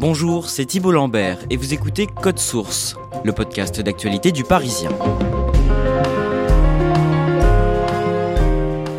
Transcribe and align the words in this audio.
Bonjour, 0.00 0.48
c'est 0.48 0.64
Thibault 0.64 0.92
Lambert 0.92 1.40
et 1.50 1.58
vous 1.58 1.74
écoutez 1.74 2.06
Code 2.06 2.38
Source, 2.38 2.96
le 3.22 3.32
podcast 3.32 3.82
d'actualité 3.82 4.32
du 4.32 4.44
Parisien. 4.44 4.88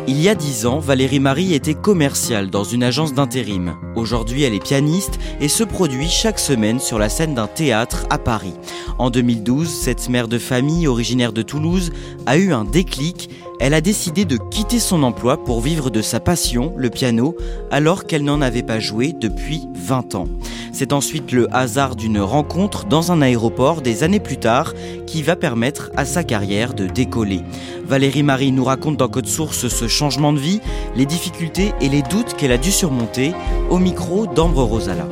Il 0.06 0.22
y 0.22 0.28
a 0.28 0.36
dix 0.36 0.64
ans, 0.64 0.78
Valérie 0.78 1.18
Marie 1.18 1.54
était 1.54 1.74
commerciale 1.74 2.50
dans 2.50 2.62
une 2.62 2.84
agence 2.84 3.14
d'intérim. 3.14 3.74
Aujourd'hui, 3.96 4.44
elle 4.44 4.54
est 4.54 4.62
pianiste 4.62 5.18
et 5.40 5.48
se 5.48 5.64
produit 5.64 6.08
chaque 6.08 6.38
semaine 6.38 6.78
sur 6.78 7.00
la 7.00 7.08
scène 7.08 7.34
d'un 7.34 7.48
théâtre 7.48 8.06
à 8.08 8.18
Paris. 8.18 8.54
En 8.98 9.10
2012, 9.10 9.68
cette 9.68 10.08
mère 10.08 10.28
de 10.28 10.38
famille 10.38 10.86
originaire 10.86 11.32
de 11.32 11.42
Toulouse 11.42 11.90
a 12.26 12.36
eu 12.36 12.52
un 12.52 12.64
déclic 12.64 13.28
elle 13.62 13.74
a 13.74 13.80
décidé 13.80 14.24
de 14.24 14.38
quitter 14.50 14.80
son 14.80 15.04
emploi 15.04 15.44
pour 15.44 15.60
vivre 15.60 15.88
de 15.88 16.02
sa 16.02 16.18
passion, 16.18 16.74
le 16.76 16.90
piano, 16.90 17.36
alors 17.70 18.06
qu'elle 18.06 18.24
n'en 18.24 18.40
avait 18.40 18.64
pas 18.64 18.80
joué 18.80 19.12
depuis 19.12 19.68
20 19.76 20.16
ans. 20.16 20.26
C'est 20.72 20.92
ensuite 20.92 21.30
le 21.30 21.46
hasard 21.54 21.94
d'une 21.94 22.18
rencontre 22.18 22.86
dans 22.86 23.12
un 23.12 23.22
aéroport 23.22 23.80
des 23.80 24.02
années 24.02 24.18
plus 24.18 24.38
tard 24.38 24.74
qui 25.06 25.22
va 25.22 25.36
permettre 25.36 25.92
à 25.96 26.04
sa 26.04 26.24
carrière 26.24 26.74
de 26.74 26.88
décoller. 26.88 27.42
Valérie 27.86 28.24
Marie 28.24 28.50
nous 28.50 28.64
raconte 28.64 28.96
dans 28.96 29.08
Code 29.08 29.28
Source 29.28 29.68
ce 29.68 29.86
changement 29.86 30.32
de 30.32 30.40
vie, 30.40 30.60
les 30.96 31.06
difficultés 31.06 31.72
et 31.80 31.88
les 31.88 32.02
doutes 32.02 32.34
qu'elle 32.34 32.50
a 32.50 32.58
dû 32.58 32.72
surmonter 32.72 33.32
au 33.70 33.78
micro 33.78 34.26
d'Ambre 34.26 34.64
Rosala. 34.64 35.06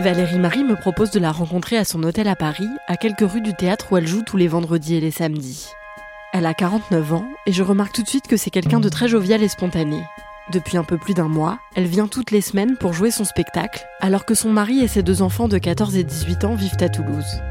Valérie 0.00 0.38
Marie 0.38 0.64
me 0.64 0.76
propose 0.76 1.10
de 1.10 1.20
la 1.20 1.30
rencontrer 1.30 1.76
à 1.76 1.84
son 1.84 2.02
hôtel 2.04 2.26
à 2.26 2.34
Paris, 2.34 2.68
à 2.86 2.96
quelques 2.96 3.30
rues 3.30 3.42
du 3.42 3.52
théâtre 3.52 3.92
où 3.92 3.98
elle 3.98 4.06
joue 4.06 4.22
tous 4.22 4.38
les 4.38 4.48
vendredis 4.48 4.94
et 4.94 5.00
les 5.00 5.10
samedis. 5.10 5.68
Elle 6.32 6.46
a 6.46 6.54
49 6.54 7.12
ans 7.12 7.26
et 7.44 7.52
je 7.52 7.62
remarque 7.62 7.92
tout 7.92 8.02
de 8.02 8.08
suite 8.08 8.26
que 8.26 8.38
c'est 8.38 8.48
quelqu'un 8.48 8.80
de 8.80 8.88
très 8.88 9.08
jovial 9.08 9.42
et 9.42 9.48
spontané. 9.48 10.02
Depuis 10.52 10.78
un 10.78 10.84
peu 10.84 10.96
plus 10.96 11.12
d'un 11.12 11.28
mois, 11.28 11.58
elle 11.76 11.84
vient 11.84 12.08
toutes 12.08 12.30
les 12.30 12.40
semaines 12.40 12.78
pour 12.78 12.94
jouer 12.94 13.10
son 13.10 13.24
spectacle, 13.24 13.84
alors 14.00 14.24
que 14.24 14.34
son 14.34 14.50
mari 14.50 14.80
et 14.80 14.88
ses 14.88 15.02
deux 15.02 15.20
enfants 15.20 15.48
de 15.48 15.58
14 15.58 15.94
et 15.98 16.04
18 16.04 16.44
ans 16.46 16.54
vivent 16.54 16.78
à 16.80 16.88
Toulouse. 16.88 17.42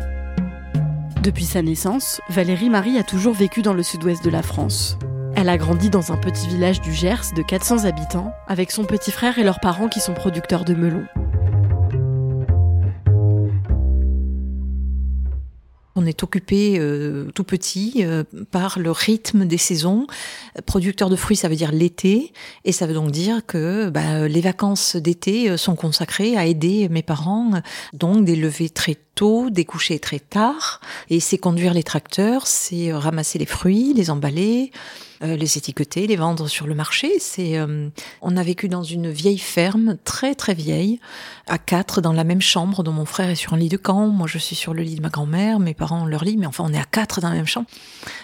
Depuis 1.21 1.45
sa 1.45 1.61
naissance, 1.61 2.19
Valérie 2.29 2.71
Marie 2.71 2.97
a 2.97 3.03
toujours 3.03 3.35
vécu 3.35 3.61
dans 3.61 3.75
le 3.75 3.83
sud-ouest 3.83 4.25
de 4.25 4.31
la 4.31 4.41
France. 4.41 4.97
Elle 5.35 5.49
a 5.49 5.57
grandi 5.57 5.91
dans 5.91 6.11
un 6.11 6.17
petit 6.17 6.47
village 6.47 6.81
du 6.81 6.93
Gers 6.93 7.31
de 7.35 7.43
400 7.43 7.85
habitants, 7.85 8.33
avec 8.47 8.71
son 8.71 8.85
petit 8.85 9.11
frère 9.11 9.37
et 9.37 9.43
leurs 9.43 9.59
parents 9.59 9.87
qui 9.87 9.99
sont 9.99 10.15
producteurs 10.15 10.65
de 10.65 10.73
melons. 10.73 11.05
On 15.95 16.05
est 16.05 16.23
occupé 16.23 16.77
euh, 16.79 17.29
tout 17.33 17.43
petit 17.43 18.05
euh, 18.05 18.23
par 18.51 18.79
le 18.79 18.91
rythme 18.91 19.45
des 19.45 19.57
saisons. 19.57 20.07
Producteur 20.65 21.09
de 21.09 21.15
fruits, 21.15 21.35
ça 21.35 21.49
veut 21.49 21.55
dire 21.55 21.71
l'été, 21.71 22.31
et 22.63 22.71
ça 22.71 22.85
veut 22.87 22.93
donc 22.93 23.11
dire 23.11 23.45
que 23.45 23.89
bah, 23.89 24.27
les 24.27 24.41
vacances 24.41 24.95
d'été 24.95 25.49
euh, 25.49 25.57
sont 25.57 25.75
consacrées 25.75 26.37
à 26.37 26.45
aider 26.45 26.89
mes 26.89 27.01
parents, 27.03 27.51
donc 27.93 28.23
des 28.23 28.35
levées 28.35 28.69
très 28.69 28.97
tôt, 29.19 29.49
des 29.49 29.65
couchers 29.65 29.99
très 29.99 30.19
tard, 30.19 30.79
et 31.09 31.19
c'est 31.19 31.37
conduire 31.37 31.73
les 31.73 31.83
tracteurs, 31.83 32.47
c'est 32.47 32.93
ramasser 32.93 33.37
les 33.37 33.45
fruits, 33.45 33.93
les 33.93 34.09
emballer, 34.09 34.71
euh, 35.21 35.35
les 35.35 35.57
étiqueter, 35.57 36.07
les 36.07 36.15
vendre 36.15 36.47
sur 36.47 36.65
le 36.65 36.73
marché. 36.73 37.19
C'est, 37.19 37.57
euh, 37.57 37.89
on 38.21 38.37
a 38.37 38.43
vécu 38.43 38.69
dans 38.69 38.83
une 38.83 39.11
vieille 39.11 39.37
ferme, 39.37 39.97
très 40.05 40.33
très 40.33 40.53
vieille, 40.53 41.01
à 41.47 41.57
quatre 41.57 41.99
dans 41.99 42.13
la 42.13 42.23
même 42.23 42.39
chambre, 42.39 42.83
dont 42.83 42.93
mon 42.93 43.03
frère 43.03 43.29
est 43.29 43.35
sur 43.35 43.53
un 43.53 43.57
lit 43.57 43.67
de 43.67 43.75
camp, 43.75 44.07
moi 44.07 44.27
je 44.27 44.37
suis 44.37 44.55
sur 44.55 44.73
le 44.73 44.81
lit 44.81 44.95
de 44.95 45.01
ma 45.01 45.09
grand-mère, 45.09 45.59
mes 45.59 45.73
parents 45.73 46.03
ont 46.03 46.05
leur 46.05 46.23
lit, 46.23 46.37
mais 46.37 46.45
enfin 46.45 46.63
on 46.65 46.73
est 46.73 46.79
à 46.79 46.85
quatre 46.85 47.19
dans 47.19 47.27
la 47.27 47.35
même 47.35 47.47
chambre. 47.47 47.67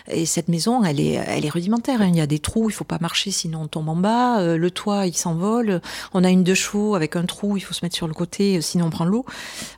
Et 0.07 0.25
cette 0.25 0.47
maison, 0.47 0.85
elle 0.85 1.01
est, 1.01 1.13
elle 1.27 1.45
est 1.45 1.49
rudimentaire. 1.49 2.01
Hein. 2.01 2.07
Il 2.07 2.15
y 2.15 2.21
a 2.21 2.27
des 2.27 2.39
trous, 2.39 2.69
il 2.69 2.73
faut 2.73 2.85
pas 2.85 2.99
marcher 3.01 3.29
sinon 3.31 3.63
on 3.63 3.67
tombe 3.67 3.89
en 3.89 3.97
bas. 3.97 4.39
Euh, 4.39 4.55
le 4.55 4.71
toit, 4.71 5.05
il 5.05 5.17
s'envole. 5.17 5.81
On 6.13 6.23
a 6.23 6.29
une 6.29 6.45
deux 6.45 6.55
chevaux 6.55 6.95
avec 6.95 7.17
un 7.17 7.25
trou, 7.25 7.57
il 7.57 7.61
faut 7.61 7.73
se 7.73 7.83
mettre 7.83 7.95
sur 7.95 8.07
le 8.07 8.13
côté, 8.13 8.61
sinon 8.61 8.85
on 8.85 8.89
prend 8.89 9.05
l'eau. 9.05 9.25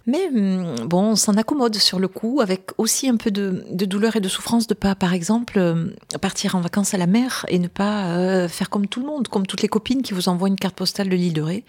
Mais 0.05 0.27
hum, 0.27 0.75
bon, 0.85 1.06
on 1.07 1.15
s'en 1.15 1.33
accommode 1.33 1.75
sur 1.75 1.99
le 1.99 2.07
coup, 2.07 2.41
avec 2.41 2.69
aussi 2.77 3.09
un 3.09 3.17
peu 3.17 3.31
de, 3.31 3.65
douleur 3.71 4.15
et 4.15 4.19
de 4.19 4.27
souffrance 4.27 4.67
de 4.67 4.73
pas, 4.73 4.95
par 4.95 5.13
exemple, 5.13 5.59
partir 6.21 6.55
en 6.55 6.61
vacances 6.61 6.93
à 6.93 6.97
la 6.97 7.07
mer 7.07 7.45
et 7.49 7.59
ne 7.59 7.67
pas 7.67 8.15
euh, 8.15 8.47
faire 8.47 8.69
comme 8.69 8.87
tout 8.87 8.99
le 8.99 9.07
monde, 9.07 9.27
comme 9.27 9.45
toutes 9.45 9.61
les 9.61 9.67
copines 9.67 10.01
qui 10.01 10.13
vous 10.13 10.29
envoient 10.29 10.47
une 10.47 10.55
carte 10.55 10.75
postale 10.75 11.09
de 11.09 11.15
l'île 11.15 11.33
de 11.33 11.41
Ré 11.41 11.63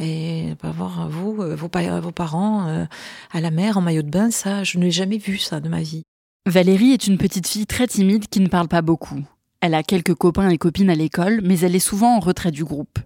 et 0.00 0.54
pas 0.60 0.70
voir 0.70 1.08
vous, 1.08 1.42
euh, 1.42 1.54
vos, 1.54 1.68
vos 2.00 2.12
parents 2.12 2.68
euh, 2.68 2.84
à 3.32 3.40
la 3.40 3.50
mer 3.50 3.78
en 3.78 3.80
maillot 3.80 4.02
de 4.02 4.10
bain. 4.10 4.30
Ça, 4.30 4.64
je 4.64 4.78
n'ai 4.78 4.90
jamais 4.90 5.18
vu 5.18 5.38
ça 5.38 5.60
de 5.60 5.68
ma 5.68 5.80
vie. 5.80 6.02
Valérie 6.46 6.92
est 6.92 7.06
une 7.06 7.18
petite 7.18 7.48
fille 7.48 7.66
très 7.66 7.86
timide 7.86 8.28
qui 8.28 8.40
ne 8.40 8.48
parle 8.48 8.68
pas 8.68 8.82
beaucoup. 8.82 9.20
Elle 9.60 9.74
a 9.74 9.82
quelques 9.82 10.14
copains 10.14 10.48
et 10.48 10.58
copines 10.58 10.90
à 10.90 10.94
l'école, 10.94 11.40
mais 11.42 11.58
elle 11.60 11.74
est 11.74 11.80
souvent 11.80 12.16
en 12.16 12.20
retrait 12.20 12.52
du 12.52 12.64
groupe. 12.64 12.98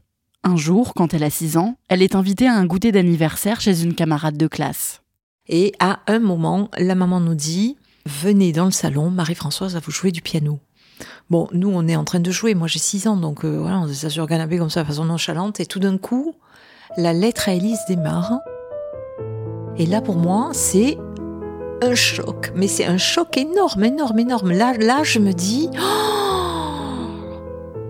Un 0.43 0.57
jour, 0.57 0.95
quand 0.95 1.15
elle 1.15 1.25
a 1.25 1.31
6 1.31 1.57
ans, 1.57 1.77
elle 1.89 2.03
est 2.03 2.15
invitée 2.15 2.49
à 2.49 2.55
un 2.55 2.67
goûter 2.67 2.93
d'anniversaire 2.93 3.61
chez 3.61 3.83
une 3.83 3.95
camarade 3.95 4.37
de 4.37 4.47
classe. 4.47 5.03
Et 5.51 5.73
à 5.81 5.99
un 6.07 6.21
moment, 6.21 6.71
la 6.79 6.95
maman 6.95 7.21
nous 7.21 7.35
dit 7.35 7.77
Venez 8.07 8.53
dans 8.53 8.65
le 8.65 8.71
salon, 8.71 9.11
Marie-Françoise 9.11 9.75
va 9.75 9.81
vous 9.81 9.91
jouer 9.91 10.13
du 10.13 10.23
piano. 10.23 10.61
Bon, 11.29 11.49
nous, 11.53 11.71
on 11.75 11.89
est 11.89 11.97
en 11.97 12.05
train 12.05 12.21
de 12.21 12.31
jouer. 12.31 12.55
Moi, 12.55 12.69
j'ai 12.69 12.79
6 12.79 13.09
ans, 13.09 13.17
donc 13.17 13.45
euh, 13.45 13.59
voilà, 13.59 13.81
on 13.81 13.89
s'est 13.89 14.09
sur 14.09 14.27
canapé 14.27 14.59
comme 14.59 14.71
ça, 14.71 14.83
de 14.83 14.87
façon 14.87 15.05
nonchalante. 15.05 15.59
Et 15.59 15.67
tout 15.67 15.81
d'un 15.81 15.99
coup, 15.99 16.35
la 16.97 17.13
lettre 17.13 17.49
à 17.49 17.55
Élise 17.55 17.81
démarre. 17.89 18.39
Et 19.77 19.87
là, 19.87 20.01
pour 20.01 20.17
moi, 20.17 20.51
c'est 20.53 20.97
un 21.83 21.95
choc. 21.97 22.53
Mais 22.55 22.69
c'est 22.69 22.87
un 22.87 22.99
choc 22.99 23.37
énorme, 23.37 23.85
énorme, 23.85 24.21
énorme. 24.21 24.53
Là, 24.53 24.73
là, 24.79 25.03
je 25.03 25.19
me 25.19 25.33
dis. 25.33 25.69
Oh 25.75 26.21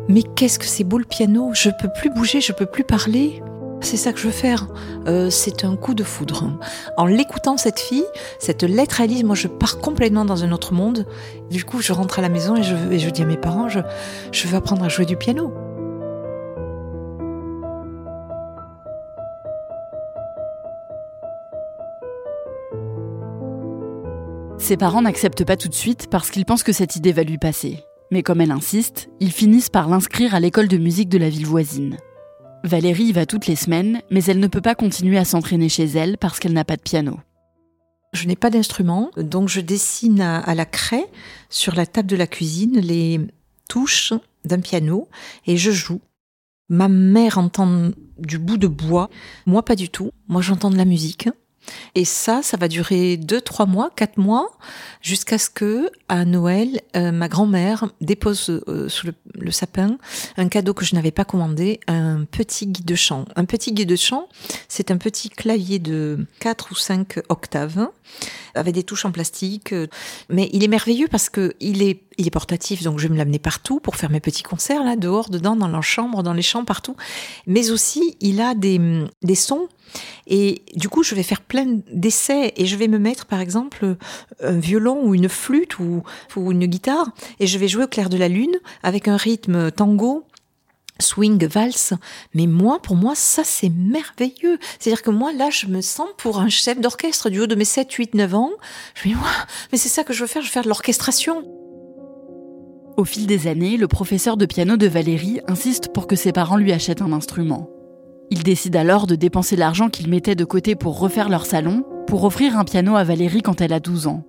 mais 0.09 0.25
qu'est-ce 0.25 0.59
que 0.59 0.65
c'est 0.65 0.83
beau 0.83 0.99
le 0.99 1.05
piano 1.05 1.51
Je 1.55 1.71
peux 1.71 1.89
plus 1.89 2.11
bouger, 2.11 2.41
je 2.41 2.53
peux 2.53 2.67
plus 2.67 2.83
parler. 2.83 3.41
C'est 3.83 3.97
ça 3.97 4.13
que 4.13 4.19
je 4.19 4.27
veux 4.27 4.33
faire. 4.33 4.69
Euh, 5.07 5.31
c'est 5.31 5.65
un 5.65 5.75
coup 5.75 5.95
de 5.95 6.05
foudre. 6.05 6.53
En 6.97 7.07
l'écoutant, 7.07 7.57
cette 7.57 7.81
fille, 7.81 8.05
cette 8.39 8.63
lettre 8.63 9.01
à 9.01 9.07
moi, 9.25 9.35
je 9.35 9.49
pars 9.49 9.79
complètement 9.79 10.25
dans 10.25 10.45
un 10.45 10.53
autre 10.53 10.75
monde. 10.75 11.07
Du 11.51 11.65
coup, 11.65 11.81
je 11.81 11.93
rentre 11.93 12.19
à 12.19 12.23
la 12.23 12.29
maison 12.29 12.57
et 12.57 12.63
je, 12.63 12.75
et 12.91 12.99
je 12.99 13.11
dis 13.11 13.23
à 13.23 13.27
mes 13.27 13.37
parents, 13.37 13.69
je, 13.69 13.81
je 14.33 14.47
veux 14.47 14.57
apprendre 14.57 14.85
à 14.85 14.89
jouer 14.89 15.07
du 15.07 15.17
piano. 15.17 15.53
Ses 24.59 24.77
parents 24.77 25.03
n'acceptent 25.03 25.45
pas 25.45 25.57
tout 25.57 25.69
de 25.69 25.75
suite 25.75 26.09
parce 26.11 26.31
qu'ils 26.31 26.45
pensent 26.45 26.63
que 26.63 26.73
cette 26.73 26.95
idée 26.95 27.13
va 27.13 27.25
lui 27.25 27.39
passer. 27.39 27.87
Mais 28.13 28.23
comme 28.23 28.41
elle 28.41 28.53
insiste, 28.53 29.09
ils 29.19 29.33
finissent 29.33 29.71
par 29.71 29.89
l'inscrire 29.89 30.35
à 30.35 30.41
l'école 30.41 30.69
de 30.69 30.77
musique 30.77 31.09
de 31.09 31.19
la 31.19 31.29
ville 31.29 31.47
voisine. 31.47 31.97
Valérie 32.63 33.05
y 33.05 33.13
va 33.13 33.25
toutes 33.25 33.47
les 33.47 33.57
semaines, 33.57 34.03
mais 34.11 34.23
elle 34.25 34.39
ne 34.39 34.47
peut 34.47 34.61
pas 34.61 34.75
continuer 34.75 35.17
à 35.17 35.25
s'entraîner 35.25 35.69
chez 35.69 35.85
elle 35.85 36.19
parce 36.19 36.39
qu'elle 36.39 36.53
n'a 36.53 36.65
pas 36.65 36.77
de 36.77 36.83
piano. 36.83 37.19
Je 38.13 38.27
n'ai 38.27 38.37
pas 38.37 38.51
d'instrument, 38.51 39.11
donc 39.17 39.49
je 39.49 39.61
dessine 39.61 40.21
à, 40.21 40.55
la 40.55 40.67
craie 40.67 41.07
sur 41.49 41.75
la 41.75 41.87
table 41.87 42.09
de 42.09 42.17
la 42.17 42.27
cuisine 42.27 42.79
les 42.79 43.21
touches 43.69 44.13
d'un 44.45 44.61
piano 44.61 45.09
et 45.47 45.57
je 45.57 45.71
joue. 45.71 46.01
Ma 46.69 46.89
mère 46.89 47.39
entend 47.39 47.91
du 48.19 48.39
bout 48.39 48.59
de 48.59 48.67
bois, 48.67 49.09
moi 49.47 49.65
pas 49.65 49.77
du 49.77 49.89
tout. 49.89 50.11
Moi 50.29 50.43
j'entends 50.43 50.71
de 50.71 50.77
la 50.77 50.85
musique. 50.85 51.29
Et 51.95 52.05
ça, 52.05 52.43
ça 52.43 52.57
va 52.57 52.69
durer 52.69 53.17
deux, 53.17 53.41
trois 53.41 53.67
mois, 53.67 53.91
quatre 53.95 54.19
mois, 54.19 54.51
jusqu'à 55.03 55.39
ce 55.39 55.51
que, 55.51 55.91
à 56.09 56.25
Noël, 56.25 56.81
euh, 56.97 57.13
ma 57.13 57.29
grand-mère 57.29 57.89
dépose 58.01 58.63
euh, 58.69 58.89
sous 58.89 59.09
le, 59.35 59.51
sapin 59.51 59.99
un 60.37 60.49
cadeau 60.49 60.75
que 60.75 60.85
je 60.85 60.95
n'avais 60.95 61.11
pas 61.11 61.25
commandé, 61.25 61.81
un 61.87 62.25
petit 62.25 62.67
guide 62.67 62.85
de 62.85 62.95
chant. 62.95 63.27
Un 63.37 63.45
petit 63.45 63.73
guide 63.73 63.89
de 63.89 63.97
chant, 63.97 64.29
c'est 64.69 64.91
un 64.91 64.97
petit 64.97 65.31
clavier 65.31 65.79
de 65.79 66.27
quatre 66.39 66.73
ou 66.73 66.75
cinq 66.75 67.21
octaves, 67.29 67.89
avec 68.55 68.75
des 68.75 68.83
touches 68.83 69.05
en 69.05 69.13
plastique. 69.13 69.75
Mais 70.29 70.49
il 70.53 70.65
est 70.65 70.69
merveilleux 70.69 71.09
parce 71.09 71.29
que 71.29 71.55
il 71.61 71.83
est, 71.83 72.03
il 72.21 72.27
est 72.27 72.31
portatif, 72.31 72.83
donc 72.83 72.99
je 72.99 73.09
vais 73.09 73.13
me 73.13 73.19
l'amener 73.19 73.39
partout 73.39 73.81
pour 73.81 73.97
faire 73.97 74.11
mes 74.11 74.21
petits 74.21 74.43
concerts, 74.43 74.85
là, 74.85 74.97
dehors, 74.97 75.31
dedans, 75.31 75.57
dans 75.57 75.69
la 75.69 75.81
chambre, 75.81 76.23
dans 76.23 76.35
les 76.35 76.43
champs, 76.43 76.65
partout. 76.65 76.97
Mais 77.47 77.71
aussi, 77.71 78.17
il 78.21 78.41
a 78.41 78.55
des, 78.55 78.81
des 79.23 79.35
sons 79.35 79.69
et 80.27 80.63
du 80.75 80.89
coup, 80.89 81.03
je 81.03 81.15
vais 81.15 81.23
faire 81.23 81.41
plein 81.41 81.81
d'essais 81.93 82.53
et 82.57 82.67
je 82.67 82.77
vais 82.77 82.89
me 82.89 82.99
mettre, 82.99 83.27
par 83.27 83.41
exemple, 83.41 83.97
un 84.43 84.59
violon 84.59 85.05
ou 85.05 85.15
une 85.15 85.29
flûte 85.29 85.79
ou, 85.79 86.03
une 86.37 86.67
guitare 86.67 87.11
et 87.39 87.47
je 87.47 87.59
vais 87.59 87.69
jouer 87.69 87.85
au 87.85 87.89
clair 87.89 88.09
de 88.09 88.17
la 88.17 88.29
lune 88.29 88.57
avec 88.83 89.09
un 89.09 89.17
rythme 89.17 89.71
tango 89.71 90.25
swing, 90.99 91.43
valse. 91.47 91.95
Mais 92.35 92.47
moi, 92.47 92.81
pour 92.81 92.95
moi, 92.95 93.15
ça, 93.15 93.43
c'est 93.43 93.71
merveilleux. 93.71 94.59
C'est-à-dire 94.79 95.03
que 95.03 95.11
moi, 95.11 95.33
là, 95.33 95.49
je 95.49 95.67
me 95.67 95.81
sens 95.81 96.09
pour 96.19 96.39
un 96.39 96.51
chef 96.51 96.79
d'orchestre 96.79 97.31
du 97.31 97.41
haut 97.41 97.47
de 97.47 97.55
mes 97.55 97.65
7, 97.65 97.91
8, 97.91 98.15
9 98.15 98.35
ans. 98.35 98.51
Je 98.95 99.09
me 99.09 99.15
dis, 99.15 99.21
mais 99.73 99.79
c'est 99.79 99.89
ça 99.89 100.05
que 100.05 100.13
je 100.13 100.21
veux 100.21 100.27
faire, 100.27 100.43
je 100.43 100.49
veux 100.49 100.53
faire 100.53 100.63
de 100.63 100.69
l'orchestration. 100.69 101.60
Au 103.01 103.07
fil 103.07 103.27
des 103.27 103.47
années, 103.47 103.79
le 103.79 103.89
professeur 103.89 104.37
de 104.37 104.45
piano 104.45 104.77
de 104.77 104.87
Valérie 104.87 105.41
insiste 105.49 105.91
pour 105.91 106.07
que 106.07 106.17
ses 106.17 106.33
parents 106.33 106.59
lui 106.59 106.71
achètent 106.71 107.01
un 107.01 107.15
instrument. 107.15 107.71
Il 108.29 108.43
décide 108.43 108.77
alors 108.77 109.07
de 109.07 109.15
dépenser 109.15 109.57
l'argent 109.57 109.89
qu'il 109.89 110.11
mettait 110.11 110.35
de 110.35 110.45
côté 110.45 110.75
pour 110.75 110.99
refaire 110.99 111.31
leur 111.31 111.47
salon, 111.47 111.83
pour 112.07 112.25
offrir 112.25 112.59
un 112.59 112.65
piano 112.65 112.97
à 112.97 113.05
Valérie 113.05 113.41
quand 113.41 113.63
elle 113.63 113.73
a 113.73 113.81
12 113.81 114.07
ans. 114.07 114.25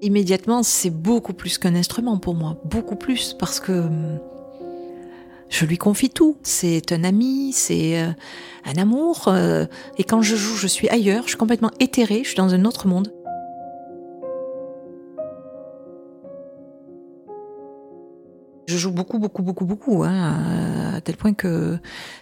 Immédiatement, 0.00 0.62
c'est 0.62 0.88
beaucoup 0.88 1.34
plus 1.34 1.58
qu'un 1.58 1.74
instrument 1.74 2.16
pour 2.16 2.34
moi, 2.34 2.56
beaucoup 2.64 2.96
plus, 2.96 3.36
parce 3.38 3.60
que 3.60 3.72
hum, 3.72 4.18
je 5.50 5.66
lui 5.66 5.76
confie 5.76 6.08
tout. 6.08 6.38
C'est 6.42 6.92
un 6.92 7.04
ami, 7.04 7.52
c'est 7.52 8.00
euh, 8.00 8.08
un 8.64 8.80
amour, 8.80 9.28
euh, 9.28 9.66
et 9.98 10.04
quand 10.04 10.22
je 10.22 10.34
joue, 10.34 10.56
je 10.56 10.66
suis 10.66 10.88
ailleurs, 10.88 11.24
je 11.24 11.28
suis 11.28 11.36
complètement 11.36 11.72
éthérée, 11.78 12.22
je 12.22 12.28
suis 12.28 12.36
dans 12.38 12.54
un 12.54 12.64
autre 12.64 12.86
monde. 12.86 13.12
Je 18.70 18.78
joue 18.78 18.92
beaucoup, 18.92 19.18
beaucoup, 19.18 19.42
beaucoup, 19.42 19.64
beaucoup, 19.64 20.04
hein, 20.04 20.94
à 20.94 21.00
tel 21.00 21.16
point 21.16 21.34
que 21.34 21.80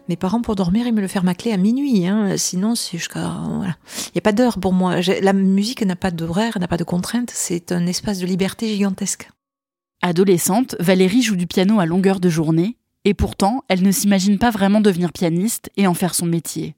mes 0.09 0.17
parents, 0.17 0.41
pour 0.41 0.55
dormir, 0.55 0.87
ils 0.87 0.95
me 0.95 1.03
le 1.03 1.07
ferment 1.07 1.27
ma 1.27 1.35
clé 1.35 1.53
à 1.53 1.59
minuit. 1.59 2.07
Hein, 2.07 2.39
sinon, 2.39 2.75
c'est 2.75 2.97
jusqu'à... 2.97 3.37
Voilà. 3.57 3.77
Il 4.07 4.13
n'y 4.15 4.19
a 4.19 4.23
pas 4.23 4.33
d'heure 4.33 4.59
pour 4.59 4.73
moi. 4.73 5.03
La 5.21 5.35
musique 5.35 5.83
n'a 5.83 5.95
pas 5.95 6.11
d'horaire, 6.11 6.59
n'a 6.59 6.67
pas 6.67 6.79
de 6.79 6.85
contraintes. 6.85 7.31
C'est 7.35 7.71
un 7.71 7.87
espace 7.87 8.19
de 8.19 8.25
liberté 8.25 8.67
gigantesque. 8.67 9.29
Adolescente, 10.01 10.75
Valérie 10.81 11.21
joue 11.21 11.37
du 11.37 11.47
piano 11.47 11.81
à 11.81 11.85
longueur 11.85 12.19
de 12.19 12.31
journée, 12.31 12.79
et 13.05 13.13
pourtant, 13.13 13.63
elle 13.69 13.83
ne 13.83 13.93
s'imagine 13.93 14.39
pas 14.39 14.51
vraiment 14.51 14.81
devenir 14.81 15.13
pianiste 15.13 15.71
et 15.77 15.87
en 15.87 15.93
faire 15.93 16.15
son 16.15 16.25
métier. 16.25 16.77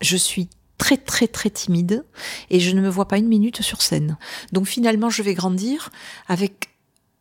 Je 0.00 0.16
suis 0.16 0.48
très 0.78 0.96
très 0.96 1.28
très 1.28 1.50
timide 1.50 2.04
et 2.50 2.58
je 2.58 2.74
ne 2.74 2.80
me 2.80 2.88
vois 2.88 3.06
pas 3.06 3.18
une 3.18 3.28
minute 3.28 3.62
sur 3.62 3.82
scène. 3.82 4.16
Donc 4.50 4.66
finalement, 4.66 5.10
je 5.10 5.22
vais 5.22 5.34
grandir 5.34 5.90
avec 6.26 6.71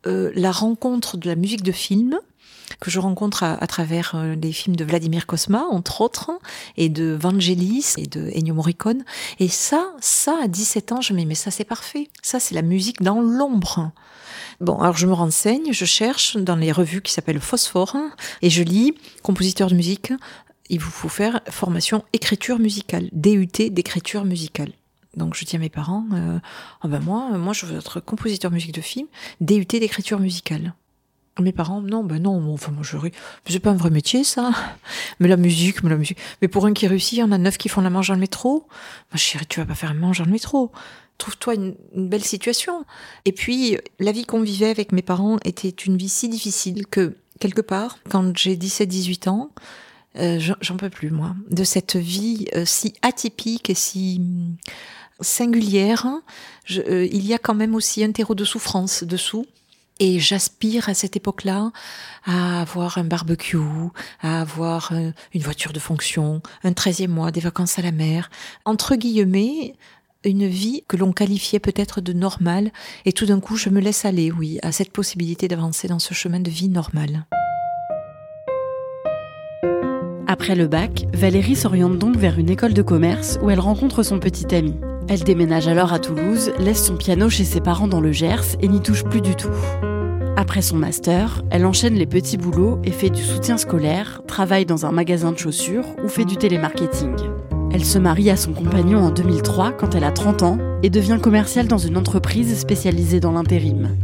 euh, 0.08 0.32
la 0.36 0.52
rencontre 0.52 1.18
de 1.18 1.28
la 1.28 1.36
musique 1.36 1.64
de 1.64 1.72
film 1.72 2.20
que 2.80 2.90
je 2.90 3.00
rencontre 3.00 3.44
à, 3.44 3.68
travers 3.68 4.14
euh, 4.16 4.36
les 4.36 4.52
films 4.52 4.76
de 4.76 4.84
Vladimir 4.84 5.28
Kosma, 5.28 5.66
entre 5.70 6.02
autres, 6.02 6.32
et 6.78 6.90
de 6.90 7.18
Vangelis 7.20 7.94
et 7.98 8.08
de 8.08 8.32
Ennio 8.36 8.54
Morricone. 8.54 9.04
Et 9.40 9.50
ça, 9.50 9.92
ça, 10.00 10.40
à 10.42 10.48
17 10.48 10.92
ans, 10.94 11.02
je 11.02 11.14
me 11.14 11.20
dis, 11.20 11.26
mais 11.26 11.36
ça, 11.36 11.52
c'est 11.52 11.66
parfait. 11.66 12.10
Ça, 12.22 12.40
c'est 12.40 12.56
la 12.56 12.62
musique 12.62 13.02
dans 13.02 13.22
l'ombre. 13.22 13.92
Bon, 14.62 14.80
alors 14.80 14.98
je 14.98 15.08
me 15.08 15.14
renseigne, 15.14 15.74
je 15.74 15.86
cherche 15.86 16.38
dans 16.38 16.56
les 16.56 16.72
revues 16.72 17.02
qui 17.02 17.12
s'appellent 17.12 17.40
Phosphore, 17.40 17.98
et 18.42 18.50
je 18.50 18.64
lis 18.64 18.94
compositeur 19.24 19.70
de 19.70 19.76
musique, 19.76 20.14
il 20.70 20.80
vous 20.80 20.92
faut 20.92 21.10
faire 21.10 21.42
formation 21.50 22.04
écriture 22.14 22.60
musicale, 22.60 23.10
DUT 23.12 23.70
d'écriture 23.72 24.24
musicale. 24.24 24.72
Donc 25.16 25.36
je 25.36 25.44
dis 25.44 25.56
à 25.56 25.60
mes 25.60 25.70
parents, 25.70 26.06
euh, 26.14 26.40
oh 26.84 26.88
ben 26.88 27.00
moi, 27.00 27.38
moi 27.38 27.54
je 27.54 27.66
veux 27.66 27.78
être 27.78 28.00
compositeur 28.00 28.52
musique 28.52 28.74
de 28.74 28.82
film, 28.82 29.08
DUT 29.42 29.66
d'écriture 29.66 30.20
musicale. 30.20 30.74
Mes 31.40 31.54
parents, 31.54 31.82
non, 31.82 32.04
ben 32.04 32.22
non, 32.22 32.54
enfin 32.54 32.72
moi 32.72 32.84
je. 32.84 32.98
C'est 33.48 33.60
pas 33.60 33.72
un 33.72 33.76
vrai 33.76 33.90
métier 33.90 34.24
ça. 34.24 34.52
Mais 35.20 35.28
la 35.28 35.38
musique, 35.38 35.82
mais 35.82 35.90
la 35.90 35.96
musique. 35.96 36.18
Mais 36.42 36.48
pour 36.48 36.66
un 36.66 36.74
qui 36.74 36.88
réussit, 36.88 37.14
il 37.14 37.20
y 37.20 37.24
en 37.24 37.32
a 37.32 37.38
neuf 37.38 37.58
qui 37.58 37.70
font 37.70 37.82
la 37.82 37.90
manche 37.90 38.10
dans 38.10 38.16
le 38.16 38.20
métro. 38.20 38.68
Ma 39.12 39.18
chérie, 39.18 39.46
tu 39.48 39.60
vas 39.60 39.66
pas 39.66 39.76
faire 39.76 39.92
une 39.92 40.00
manche 40.00 40.20
dans 40.20 40.26
le 40.26 40.32
métro. 40.32 40.72
Trouve-toi 41.18 41.56
une, 41.56 41.76
belle 41.96 42.24
situation. 42.24 42.86
Et 43.26 43.32
puis, 43.32 43.78
la 44.00 44.12
vie 44.12 44.26
qu'on 44.26 44.42
vivait 44.42 44.70
avec 44.70 44.92
mes 44.92 45.02
parents 45.02 45.38
était 45.46 45.70
une 45.70 45.96
vie 45.96 46.10
si 46.10 46.28
difficile 46.30 46.86
que, 46.88 47.16
quelque 47.40 47.62
part, 47.62 47.98
quand 48.10 48.36
j'ai 48.36 48.58
17-18 48.58 49.30
ans, 49.30 49.52
euh, 50.18 50.40
j'en 50.60 50.78
peux 50.78 50.90
plus, 50.90 51.12
moi, 51.12 51.36
de 51.50 51.64
cette 51.64 51.96
vie 51.96 52.48
euh, 52.56 52.66
si 52.66 52.94
atypique 53.02 53.70
et 53.70 53.76
si 53.76 54.22
singulière, 55.22 56.08
euh, 56.78 57.08
il 57.12 57.26
y 57.26 57.34
a 57.34 57.38
quand 57.38 57.54
même 57.54 57.76
aussi 57.76 58.04
un 58.04 58.12
terreau 58.12 58.36
de 58.36 58.46
souffrance 58.46 59.04
dessous. 59.04 59.46
Et 60.00 60.20
j'aspire 60.20 60.90
à 60.90 60.96
cette 60.96 61.16
époque-là 61.16 61.72
à 62.26 62.62
avoir 62.62 62.98
un 62.98 63.04
barbecue, 63.04 63.58
à 64.22 64.42
avoir 64.42 64.92
euh, 64.94 65.12
une 65.36 65.44
voiture 65.44 65.74
de 65.74 65.80
fonction, 65.80 66.42
un 66.64 66.74
treizième 66.74 67.12
mois, 67.12 67.30
des 67.30 67.40
vacances 67.40 67.78
à 67.78 67.84
la 67.84 67.92
mer. 67.92 68.32
Entre 68.66 68.96
guillemets, 68.96 69.76
une 70.24 70.48
vie 70.48 70.84
que 70.88 70.98
l'on 70.98 71.12
qualifiait 71.12 71.60
peut-être 71.60 72.02
de 72.02 72.14
normale. 72.14 72.72
Et 73.06 73.14
tout 73.14 73.26
d'un 73.26 73.40
coup, 73.40 73.58
je 73.58 73.70
me 73.70 73.80
laisse 73.80 74.06
aller, 74.06 74.32
oui, 74.32 74.60
à 74.64 74.72
cette 74.72 74.92
possibilité 74.92 75.48
d'avancer 75.48 75.88
dans 75.88 76.00
ce 76.00 76.14
chemin 76.14 76.40
de 76.40 76.50
vie 76.50 76.70
normale. 76.70 77.26
Après 80.28 80.56
le 80.56 80.68
bac, 80.68 81.06
Valérie 81.14 81.56
s'oriente 81.56 82.00
donc 82.00 82.16
vers 82.16 82.40
une 82.40 82.50
école 82.50 82.74
de 82.74 82.82
commerce 82.82 83.38
où 83.42 83.50
elle 83.50 83.60
rencontre 83.60 84.02
son 84.02 84.20
petit 84.20 84.56
ami. 84.56 84.74
Elle 85.08 85.24
déménage 85.24 85.68
alors 85.68 85.94
à 85.94 86.00
Toulouse, 86.00 86.52
laisse 86.60 86.86
son 86.86 86.96
piano 86.96 87.30
chez 87.30 87.44
ses 87.44 87.62
parents 87.62 87.88
dans 87.88 88.02
le 88.02 88.12
Gers 88.12 88.56
et 88.62 88.68
n'y 88.68 88.82
touche 88.82 89.04
plus 89.04 89.22
du 89.22 89.36
tout. 89.36 89.50
Après 90.38 90.62
son 90.62 90.78
master, 90.78 91.44
elle 91.50 91.66
enchaîne 91.66 91.96
les 91.96 92.06
petits 92.06 92.38
boulots 92.38 92.80
et 92.84 92.92
fait 92.92 93.10
du 93.10 93.22
soutien 93.22 93.58
scolaire, 93.58 94.22
travaille 94.28 94.66
dans 94.66 94.86
un 94.86 94.92
magasin 94.92 95.32
de 95.32 95.38
chaussures 95.38 95.86
ou 96.04 96.08
fait 96.08 96.26
du 96.26 96.38
télémarketing. 96.38 97.16
Elle 97.74 97.86
se 97.86 98.00
marie 98.00 98.30
à 98.30 98.38
son 98.38 98.54
compagnon 98.54 99.00
en 99.00 99.12
2003 99.12 99.74
quand 99.74 99.96
elle 99.96 100.04
a 100.04 100.12
30 100.12 100.44
ans 100.44 100.58
et 100.84 100.90
devient 100.90 101.20
commerciale 101.22 101.68
dans 101.68 101.78
une 101.78 101.98
entreprise 101.98 102.58
spécialisée 102.58 103.20
dans 103.20 103.32
l'intérim. 103.32 103.96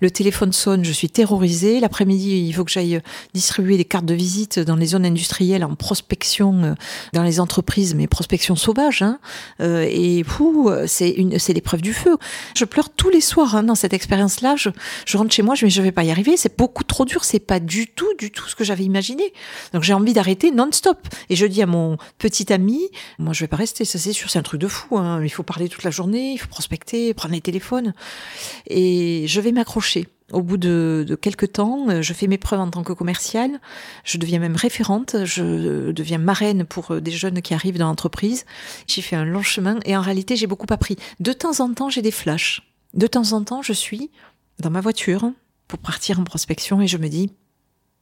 Le 0.00 0.10
téléphone 0.10 0.52
sonne, 0.52 0.84
je 0.84 0.92
suis 0.92 1.10
terrorisée. 1.10 1.78
L'après-midi, 1.78 2.46
il 2.46 2.52
faut 2.54 2.64
que 2.64 2.70
j'aille 2.70 3.00
distribuer 3.34 3.76
des 3.76 3.84
cartes 3.84 4.06
de 4.06 4.14
visite 4.14 4.58
dans 4.58 4.76
les 4.76 4.86
zones 4.86 5.04
industrielles 5.04 5.62
en 5.62 5.74
prospection 5.74 6.62
euh, 6.62 6.74
dans 7.12 7.22
les 7.22 7.38
entreprises, 7.38 7.94
mais 7.94 8.06
prospection 8.06 8.56
sauvage. 8.56 9.02
Hein. 9.02 9.18
Euh, 9.60 9.86
et 9.90 10.24
c'est 10.86 11.10
une, 11.10 11.38
c'est 11.38 11.52
l'épreuve 11.52 11.82
du 11.82 11.92
feu. 11.92 12.16
Je 12.56 12.64
pleure 12.64 12.88
tous 12.88 13.10
les 13.10 13.20
soirs 13.20 13.54
hein, 13.54 13.62
dans 13.62 13.74
cette 13.74 13.92
expérience-là. 13.92 14.56
Je, 14.56 14.70
je 15.04 15.18
rentre 15.18 15.32
chez 15.32 15.42
moi, 15.42 15.54
je 15.54 15.66
me 15.66 15.70
dis, 15.70 15.76
je 15.76 15.82
vais 15.82 15.92
pas 15.92 16.04
y 16.04 16.10
arriver. 16.10 16.36
C'est 16.38 16.56
beaucoup 16.56 16.84
trop 16.84 17.04
dur. 17.04 17.24
C'est 17.24 17.38
pas 17.38 17.60
du 17.60 17.86
tout, 17.86 18.08
du 18.18 18.30
tout 18.30 18.48
ce 18.48 18.54
que 18.54 18.64
j'avais 18.64 18.84
imaginé. 18.84 19.34
Donc 19.74 19.82
j'ai 19.82 19.92
envie 19.92 20.14
d'arrêter 20.14 20.50
non-stop. 20.50 21.08
Et 21.28 21.36
je 21.36 21.44
dis 21.44 21.60
à 21.60 21.66
mon 21.66 21.98
petit 22.16 22.50
ami, 22.52 22.80
moi 23.18 23.34
je 23.34 23.40
vais 23.40 23.48
pas 23.48 23.56
rester. 23.56 23.84
Ça 23.84 23.98
c'est 23.98 24.14
sûr, 24.14 24.30
c'est 24.30 24.38
un 24.38 24.42
truc 24.42 24.62
de 24.62 24.68
fou. 24.68 24.96
Hein. 24.96 25.22
Il 25.22 25.30
faut 25.30 25.42
parler 25.42 25.68
toute 25.68 25.84
la 25.84 25.90
journée, 25.90 26.32
il 26.32 26.38
faut 26.38 26.48
prospecter, 26.48 27.12
prendre 27.12 27.34
les 27.34 27.42
téléphones. 27.42 27.92
Et 28.66 29.26
je 29.26 29.40
vais 29.42 29.52
m'accrocher 29.52 29.89
au 30.32 30.42
bout 30.42 30.56
de, 30.56 31.18
quelques 31.20 31.52
temps, 31.52 31.88
euh, 31.88 32.02
je 32.02 32.12
fais 32.12 32.26
mes 32.26 32.38
preuves 32.38 32.60
en 32.60 32.70
tant 32.70 32.82
que 32.82 32.92
commerciale. 32.92 33.60
Je 34.04 34.18
deviens 34.18 34.38
même 34.38 34.56
référente. 34.56 35.16
Je 35.24 35.90
deviens 35.90 36.18
marraine 36.18 36.64
pour 36.64 36.92
euh, 36.92 37.00
des 37.00 37.10
jeunes 37.10 37.42
qui 37.42 37.54
arrivent 37.54 37.78
dans 37.78 37.88
l'entreprise. 37.88 38.44
J'ai 38.86 39.02
fait 39.02 39.16
un 39.16 39.24
long 39.24 39.42
chemin 39.42 39.78
et 39.84 39.96
en 39.96 40.00
réalité, 40.00 40.36
j'ai 40.36 40.46
beaucoup 40.46 40.66
appris. 40.70 40.96
De 41.18 41.32
temps 41.32 41.60
en 41.60 41.72
temps, 41.72 41.90
j'ai 41.90 42.02
des 42.02 42.10
flashs. 42.10 42.62
De 42.94 43.06
temps 43.06 43.32
en 43.32 43.42
temps, 43.42 43.62
je 43.62 43.72
suis 43.72 44.10
dans 44.58 44.70
ma 44.70 44.80
voiture 44.80 45.30
pour 45.68 45.78
partir 45.78 46.20
en 46.20 46.24
prospection 46.24 46.80
et 46.80 46.86
je 46.86 46.98
me 46.98 47.08
dis, 47.08 47.30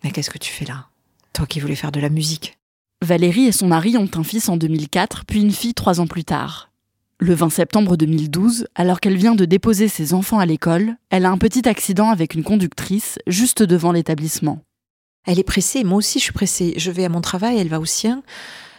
mais 0.02 0.11
qu'est-ce 0.11 0.30
que 0.30 0.38
tu 0.38 0.52
fais 0.52 0.64
là? 0.64 0.87
Toi 1.33 1.47
qui 1.47 1.61
voulais 1.61 1.76
faire 1.76 1.92
de 1.92 2.00
la 2.00 2.09
musique. 2.09 2.59
Valérie 3.02 3.47
et 3.47 3.52
son 3.52 3.68
mari 3.68 3.97
ont 3.97 4.11
un 4.14 4.25
fils 4.25 4.49
en 4.49 4.57
2004, 4.57 5.25
puis 5.25 5.40
une 5.40 5.52
fille 5.52 5.75
trois 5.75 6.00
ans 6.00 6.07
plus 6.07 6.25
tard. 6.25 6.68
Le 7.21 7.35
20 7.35 7.51
septembre 7.51 7.97
2012, 7.97 8.69
alors 8.77 9.01
qu'elle 9.01 9.17
vient 9.17 9.35
de 9.35 9.45
déposer 9.45 9.89
ses 9.89 10.15
enfants 10.15 10.39
à 10.39 10.47
l'école, 10.47 10.95
elle 11.11 11.27
a 11.27 11.31
un 11.31 11.39
petit 11.39 11.69
accident 11.69 12.11
avec 12.11 12.35
une 12.35 12.45
conductrice 12.45 13.19
juste 13.27 13.65
devant 13.65 13.91
l'établissement. 13.91 14.63
Elle 15.27 15.41
est 15.41 15.45
pressée, 15.45 15.83
moi 15.83 15.99
aussi 15.99 16.21
je 16.21 16.25
suis 16.25 16.33
pressée. 16.33 16.75
Je 16.77 16.93
vais 16.93 17.05
à 17.05 17.09
mon 17.09 17.21
travail, 17.21 17.59
elle 17.59 17.69
va 17.69 17.81
au 17.81 17.85
sien. 17.85 18.23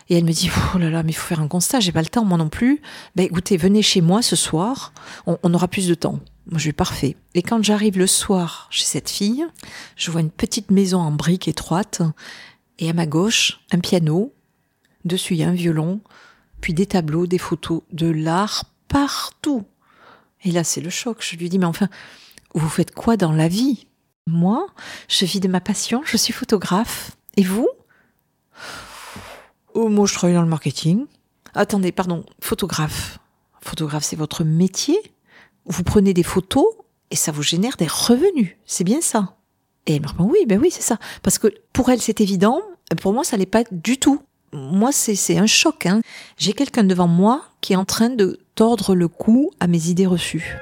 Et 0.08 0.18
elle 0.18 0.24
me 0.24 0.32
dit, 0.32 0.50
oh 0.74 0.78
là 0.78 0.90
là, 0.90 1.04
mais 1.04 1.12
il 1.12 1.16
faut 1.16 1.28
faire 1.28 1.42
un 1.42 1.50
constat, 1.50 1.82
j'ai 1.82 1.92
pas 1.92 2.02
le 2.02 2.08
temps, 2.08 2.24
moi 2.24 2.38
non 2.38 2.48
plus. 2.48 2.82
Ben 3.18 3.26
écoutez, 3.26 3.58
venez 3.58 3.82
chez 3.82 4.00
moi 4.00 4.22
ce 4.22 4.38
soir, 4.38 4.94
on, 5.28 5.38
on 5.44 5.54
aura 5.54 5.68
plus 5.68 5.90
de 5.90 5.94
temps. 5.94 6.20
Moi, 6.50 6.60
je 6.60 6.64
suis 6.64 6.74
parfait. 6.74 7.18
Et 7.36 7.44
quand 7.44 7.62
j'arrive 7.62 7.98
le 8.00 8.08
soir 8.08 8.70
chez 8.72 8.86
cette 8.86 9.10
fille, 9.10 9.46
je 9.98 10.12
vois 10.12 10.22
une 10.22 10.32
petite 10.32 10.72
maison 10.72 11.00
en 11.00 11.12
briques 11.12 11.50
étroite, 11.50 12.02
et 12.80 12.90
à 12.90 12.94
ma 12.94 13.06
gauche, 13.06 13.60
un 13.72 13.80
piano, 13.80 14.34
dessus 15.04 15.34
il 15.34 15.42
y 15.42 15.44
a 15.44 15.50
un 15.50 15.54
violon, 15.54 16.00
puis 16.62 16.74
des 16.74 16.86
tableaux, 16.86 17.28
des 17.28 17.38
photos, 17.38 17.82
de 17.92 18.08
l'art 18.08 18.66
partout. 18.88 19.66
Et 20.44 20.52
là, 20.52 20.64
c'est 20.64 20.82
le 20.82 20.90
choc. 20.90 21.18
Je 21.22 21.36
lui 21.36 21.50
dis, 21.50 21.60
mais 21.60 21.66
enfin, 21.66 21.90
vous 22.54 22.70
faites 22.70 22.94
quoi 22.94 23.18
dans 23.18 23.32
la 23.32 23.48
vie? 23.48 23.88
Moi, 24.28 24.68
je 25.08 25.26
vis 25.26 25.40
de 25.40 25.48
ma 25.48 25.62
passion, 25.62 26.02
je 26.06 26.18
suis 26.18 26.34
photographe. 26.34 27.12
Et 27.38 27.44
vous? 27.44 27.68
Oh, 29.74 29.90
moi, 29.90 30.06
je 30.06 30.14
travaille 30.14 30.36
dans 30.36 30.42
le 30.42 30.50
marketing. 30.50 31.06
Attendez, 31.56 31.92
pardon, 31.92 32.26
photographe. 32.42 33.20
Photographe, 33.62 34.04
c'est 34.04 34.16
votre 34.16 34.44
métier 34.44 34.98
Vous 35.66 35.84
prenez 35.84 36.14
des 36.14 36.24
photos 36.24 36.66
et 37.12 37.16
ça 37.16 37.32
vous 37.32 37.44
génère 37.44 37.76
des 37.78 37.88
revenus. 37.88 38.56
C'est 38.66 38.84
bien 38.84 39.02
ça 39.02 39.38
Et 39.86 39.96
elle 39.96 40.02
me 40.02 40.08
répond, 40.08 40.26
oui, 40.26 40.46
ben 40.48 40.60
oui, 40.60 40.70
c'est 40.72 40.82
ça. 40.82 40.98
Parce 41.24 41.38
que 41.38 41.48
pour 41.74 41.90
elle, 41.90 42.02
c'est 42.02 42.22
évident. 42.22 42.62
Pour 43.02 43.14
moi, 43.14 43.24
ça 43.24 43.38
n'est 43.38 43.46
pas 43.46 43.64
du 43.72 43.98
tout. 43.98 44.22
Moi, 44.52 44.92
c'est 44.92 45.38
un 45.38 45.46
choc. 45.46 45.86
Hein. 45.86 46.02
J'ai 46.38 46.54
quelqu'un 46.54 46.84
devant 46.84 47.08
moi 47.08 47.44
qui 47.62 47.74
est 47.74 47.78
en 47.78 47.86
train 47.86 48.10
de 48.10 48.40
tordre 48.56 48.96
le 48.96 49.08
cou 49.08 49.52
à 49.60 49.68
mes 49.68 49.88
idées 49.88 50.08
reçues. 50.08 50.58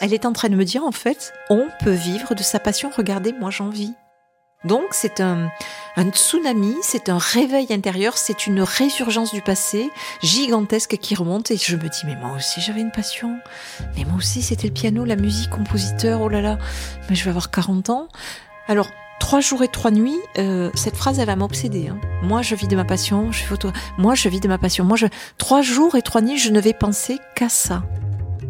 Elle 0.00 0.12
est 0.12 0.26
en 0.26 0.32
train 0.32 0.48
de 0.48 0.56
me 0.56 0.64
dire, 0.64 0.84
en 0.84 0.92
fait, 0.92 1.32
on 1.50 1.68
peut 1.82 1.90
vivre 1.90 2.34
de 2.34 2.42
sa 2.42 2.58
passion. 2.60 2.90
Regardez, 2.94 3.32
moi, 3.32 3.50
j'en 3.50 3.68
vis. 3.68 3.92
Donc 4.64 4.86
c'est 4.90 5.20
un, 5.20 5.52
un, 5.96 6.10
tsunami, 6.10 6.74
c'est 6.82 7.08
un 7.08 7.18
réveil 7.18 7.68
intérieur, 7.70 8.18
c'est 8.18 8.48
une 8.48 8.60
résurgence 8.60 9.32
du 9.32 9.40
passé 9.40 9.88
gigantesque 10.20 10.96
qui 10.96 11.14
remonte 11.14 11.52
et 11.52 11.56
je 11.56 11.76
me 11.76 11.88
dis 11.88 12.00
mais 12.04 12.16
moi 12.16 12.32
aussi 12.36 12.60
j'avais 12.60 12.80
une 12.80 12.90
passion, 12.90 13.38
mais 13.96 14.04
moi 14.04 14.16
aussi 14.16 14.42
c'était 14.42 14.66
le 14.66 14.74
piano, 14.74 15.04
la 15.04 15.14
musique, 15.14 15.50
compositeur, 15.50 16.22
oh 16.22 16.28
là 16.28 16.40
là, 16.40 16.58
mais 17.08 17.14
je 17.14 17.22
vais 17.22 17.30
avoir 17.30 17.52
40 17.52 17.90
ans. 17.90 18.08
Alors 18.66 18.88
trois 19.18 19.40
jours 19.40 19.62
et 19.62 19.68
trois 19.68 19.90
nuits, 19.90 20.18
euh, 20.38 20.70
cette 20.74 20.96
phrase 20.96 21.18
elle 21.18 21.26
va 21.26 21.36
m'obséder. 21.36 21.88
Hein. 21.88 21.98
Moi 22.22 22.42
je 22.42 22.54
vis 22.54 22.68
de 22.68 22.76
ma 22.76 22.84
passion, 22.84 23.30
je 23.32 23.38
suis 23.38 23.46
photo, 23.46 23.70
moi 23.98 24.14
je 24.14 24.28
vis 24.28 24.40
de 24.40 24.48
ma 24.48 24.58
passion, 24.58 24.84
moi 24.84 24.96
je 24.96 25.06
trois 25.36 25.62
jours 25.62 25.94
et 25.96 26.02
trois 26.02 26.20
nuits 26.20 26.38
je 26.38 26.50
ne 26.50 26.60
vais 26.60 26.72
penser 26.72 27.18
qu'à 27.34 27.48
ça. 27.48 27.84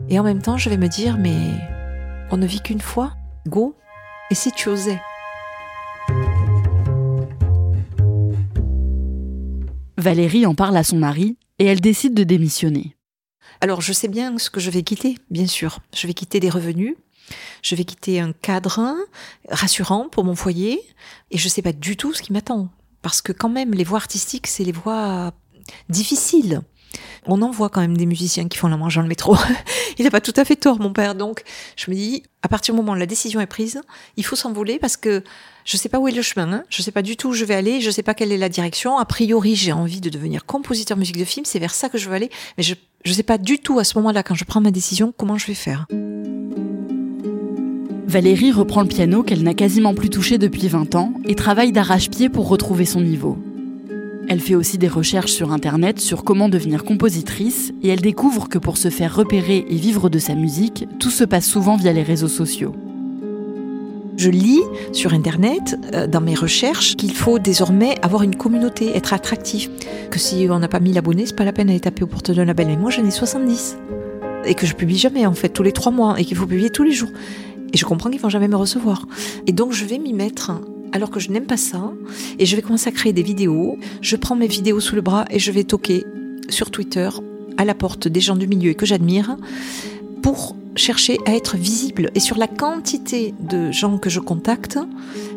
Et 0.08 0.18
en 0.18 0.22
même 0.22 0.42
temps 0.42 0.56
je 0.56 0.70
vais 0.70 0.76
me 0.76 0.88
dire 0.88 1.18
mais 1.18 1.36
on 2.30 2.36
ne 2.36 2.46
vit 2.46 2.60
qu'une 2.60 2.80
fois, 2.80 3.14
go. 3.46 3.74
Et 4.30 4.34
si 4.34 4.52
tu 4.52 4.68
osais? 4.68 5.00
Valérie 9.96 10.46
en 10.46 10.54
parle 10.54 10.76
à 10.76 10.84
son 10.84 10.96
mari 10.96 11.36
et 11.58 11.64
elle 11.64 11.80
décide 11.80 12.14
de 12.14 12.24
démissionner. 12.24 12.94
Alors 13.60 13.80
je 13.80 13.92
sais 13.92 14.08
bien 14.08 14.38
ce 14.38 14.50
que 14.50 14.60
je 14.60 14.70
vais 14.70 14.82
quitter, 14.82 15.16
bien 15.30 15.46
sûr. 15.46 15.80
Je 15.94 16.06
vais 16.06 16.14
quitter 16.14 16.38
des 16.38 16.50
revenus, 16.50 16.94
je 17.62 17.74
vais 17.74 17.84
quitter 17.84 18.20
un 18.20 18.32
cadre 18.32 18.96
rassurant 19.48 20.08
pour 20.08 20.24
mon 20.24 20.34
foyer 20.34 20.80
et 21.30 21.38
je 21.38 21.44
ne 21.44 21.50
sais 21.50 21.62
pas 21.62 21.72
du 21.72 21.96
tout 21.96 22.14
ce 22.14 22.22
qui 22.22 22.32
m'attend. 22.32 22.68
Parce 23.02 23.22
que 23.22 23.32
quand 23.32 23.48
même, 23.48 23.72
les 23.72 23.84
voies 23.84 23.98
artistiques, 23.98 24.46
c'est 24.46 24.64
les 24.64 24.72
voies 24.72 25.32
difficiles. 25.88 26.62
On 27.26 27.42
en 27.42 27.50
voit 27.50 27.68
quand 27.68 27.80
même 27.80 27.96
des 27.96 28.06
musiciens 28.06 28.48
qui 28.48 28.56
font 28.56 28.68
la 28.68 28.76
manche 28.76 28.94
dans 28.94 29.02
le 29.02 29.08
métro. 29.08 29.36
il 29.98 30.04
n'a 30.04 30.10
pas 30.10 30.20
tout 30.20 30.32
à 30.36 30.44
fait 30.44 30.56
tort, 30.56 30.80
mon 30.80 30.92
père. 30.92 31.14
Donc, 31.14 31.42
je 31.76 31.90
me 31.90 31.96
dis, 31.96 32.22
à 32.42 32.48
partir 32.48 32.74
du 32.74 32.80
moment 32.80 32.92
où 32.92 32.96
la 32.96 33.06
décision 33.06 33.40
est 33.40 33.46
prise, 33.46 33.80
il 34.16 34.24
faut 34.24 34.36
s'envoler 34.36 34.78
parce 34.78 34.96
que 34.96 35.22
je 35.64 35.76
ne 35.76 35.78
sais 35.78 35.90
pas 35.90 35.98
où 35.98 36.08
est 36.08 36.12
le 36.12 36.22
chemin. 36.22 36.50
Hein. 36.52 36.64
Je 36.70 36.80
ne 36.80 36.84
sais 36.84 36.92
pas 36.92 37.02
du 37.02 37.16
tout 37.16 37.28
où 37.28 37.32
je 37.34 37.44
vais 37.44 37.54
aller. 37.54 37.80
Je 37.80 37.88
ne 37.88 37.92
sais 37.92 38.02
pas 38.02 38.14
quelle 38.14 38.32
est 38.32 38.38
la 38.38 38.48
direction. 38.48 38.96
A 38.98 39.04
priori, 39.04 39.54
j'ai 39.54 39.72
envie 39.72 40.00
de 40.00 40.08
devenir 40.08 40.46
compositeur 40.46 40.96
musique 40.96 41.18
de 41.18 41.24
film. 41.24 41.44
C'est 41.44 41.58
vers 41.58 41.74
ça 41.74 41.88
que 41.88 41.98
je 41.98 42.08
veux 42.08 42.14
aller. 42.14 42.30
Mais 42.56 42.62
je 42.62 42.74
ne 43.04 43.12
sais 43.12 43.22
pas 43.22 43.36
du 43.36 43.58
tout 43.58 43.78
à 43.78 43.84
ce 43.84 43.98
moment-là, 43.98 44.22
quand 44.22 44.34
je 44.34 44.44
prends 44.44 44.60
ma 44.60 44.70
décision, 44.70 45.12
comment 45.16 45.36
je 45.36 45.46
vais 45.46 45.54
faire. 45.54 45.86
Valérie 48.08 48.52
reprend 48.52 48.80
le 48.80 48.88
piano 48.88 49.22
qu'elle 49.22 49.42
n'a 49.42 49.52
quasiment 49.52 49.92
plus 49.92 50.08
touché 50.08 50.38
depuis 50.38 50.66
20 50.66 50.94
ans 50.94 51.12
et 51.26 51.34
travaille 51.34 51.72
d'arrache-pied 51.72 52.30
pour 52.30 52.48
retrouver 52.48 52.86
son 52.86 53.02
niveau. 53.02 53.36
Elle 54.30 54.40
fait 54.40 54.54
aussi 54.54 54.78
des 54.78 54.88
recherches 54.88 55.32
sur 55.32 55.52
Internet 55.52 56.00
sur 56.00 56.24
comment 56.24 56.48
devenir 56.48 56.84
compositrice 56.84 57.74
et 57.82 57.88
elle 57.88 58.00
découvre 58.00 58.48
que 58.48 58.56
pour 58.56 58.78
se 58.78 58.88
faire 58.88 59.14
repérer 59.14 59.66
et 59.68 59.76
vivre 59.76 60.08
de 60.08 60.18
sa 60.18 60.34
musique, 60.34 60.86
tout 60.98 61.10
se 61.10 61.22
passe 61.22 61.46
souvent 61.46 61.76
via 61.76 61.92
les 61.92 62.02
réseaux 62.02 62.28
sociaux. 62.28 62.74
Je 64.16 64.30
lis 64.30 64.62
sur 64.94 65.12
Internet, 65.12 65.76
euh, 65.92 66.06
dans 66.06 66.22
mes 66.22 66.34
recherches, 66.34 66.96
qu'il 66.96 67.12
faut 67.12 67.38
désormais 67.38 67.94
avoir 68.00 68.22
une 68.22 68.36
communauté, 68.36 68.96
être 68.96 69.12
attractif. 69.12 69.68
Que 70.10 70.18
si 70.18 70.46
on 70.50 70.58
n'a 70.58 70.68
pas 70.68 70.80
1000 70.80 70.96
abonnés, 70.96 71.26
c'est 71.26 71.36
pas 71.36 71.44
la 71.44 71.52
peine 71.52 71.66
d'aller 71.66 71.78
taper 71.78 72.04
aux 72.04 72.08
portes 72.08 72.30
d'un 72.30 72.46
label. 72.46 72.68
Mais 72.68 72.76
moi, 72.78 72.90
j'en 72.90 73.04
ai 73.04 73.10
70. 73.10 73.76
Et 74.46 74.54
que 74.54 74.66
je 74.66 74.74
publie 74.74 74.96
jamais, 74.96 75.26
en 75.26 75.34
fait, 75.34 75.50
tous 75.50 75.62
les 75.62 75.72
trois 75.72 75.92
mois. 75.92 76.18
Et 76.18 76.24
qu'il 76.24 76.36
faut 76.36 76.46
publier 76.46 76.70
tous 76.70 76.82
les 76.82 76.92
jours. 76.92 77.10
Et 77.72 77.76
je 77.76 77.84
comprends 77.84 78.10
qu'ils 78.10 78.20
vont 78.20 78.28
jamais 78.28 78.48
me 78.48 78.56
recevoir. 78.56 79.06
Et 79.46 79.52
donc, 79.52 79.72
je 79.72 79.84
vais 79.84 79.98
m'y 79.98 80.12
mettre 80.12 80.52
alors 80.92 81.10
que 81.10 81.20
je 81.20 81.30
n'aime 81.30 81.46
pas 81.46 81.56
ça. 81.56 81.92
Et 82.38 82.46
je 82.46 82.56
vais 82.56 82.62
commencer 82.62 82.88
à 82.88 82.92
créer 82.92 83.12
des 83.12 83.22
vidéos. 83.22 83.78
Je 84.00 84.16
prends 84.16 84.36
mes 84.36 84.46
vidéos 84.46 84.80
sous 84.80 84.94
le 84.94 85.02
bras 85.02 85.24
et 85.30 85.38
je 85.38 85.52
vais 85.52 85.64
toquer 85.64 86.04
sur 86.48 86.70
Twitter 86.70 87.08
à 87.56 87.64
la 87.64 87.74
porte 87.74 88.08
des 88.08 88.20
gens 88.20 88.36
du 88.36 88.46
milieu 88.46 88.72
que 88.72 88.86
j'admire 88.86 89.36
pour 90.22 90.56
chercher 90.76 91.18
à 91.26 91.34
être 91.34 91.56
visible. 91.56 92.10
Et 92.14 92.20
sur 92.20 92.38
la 92.38 92.46
quantité 92.46 93.34
de 93.40 93.72
gens 93.72 93.98
que 93.98 94.08
je 94.08 94.20
contacte, 94.20 94.78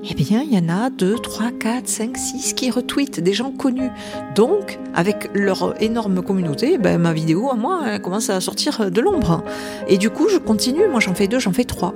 eh 0.10 0.14
bien, 0.14 0.42
il 0.42 0.54
y 0.54 0.58
en 0.58 0.70
a 0.70 0.90
2, 0.90 1.16
3, 1.16 1.52
4, 1.60 1.88
5, 1.88 2.18
6 2.18 2.54
qui 2.54 2.70
retweetent, 2.70 3.20
des 3.20 3.34
gens 3.34 3.52
connus. 3.52 3.90
Donc, 4.36 4.80
avec 4.94 5.30
leur 5.34 5.82
énorme 5.82 6.22
communauté, 6.22 6.78
ben, 6.78 7.00
ma 7.00 7.14
vidéo 7.14 7.50
à 7.50 7.56
moi, 7.56 7.82
elle 7.88 8.02
commence 8.02 8.30
à 8.30 8.40
sortir 8.40 8.92
de 8.92 9.02
l'ombre. 9.02 9.44
Et 9.88 9.98
du 9.98 10.10
coup, 10.10 10.30
je 10.30 10.38
continue. 10.38 10.88
Moi, 10.88 11.00
j'en 11.00 11.16
fais 11.16 11.28
deux, 11.28 11.40
j'en 11.40 11.54
fais 11.54 11.66
trois. 11.66 11.96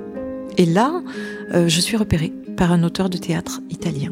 Et 0.57 0.65
là, 0.65 1.01
euh, 1.53 1.67
je 1.67 1.81
suis 1.81 1.97
repérée 1.97 2.33
par 2.55 2.71
un 2.71 2.83
auteur 2.83 3.09
de 3.09 3.17
théâtre 3.17 3.62
italien. 3.69 4.12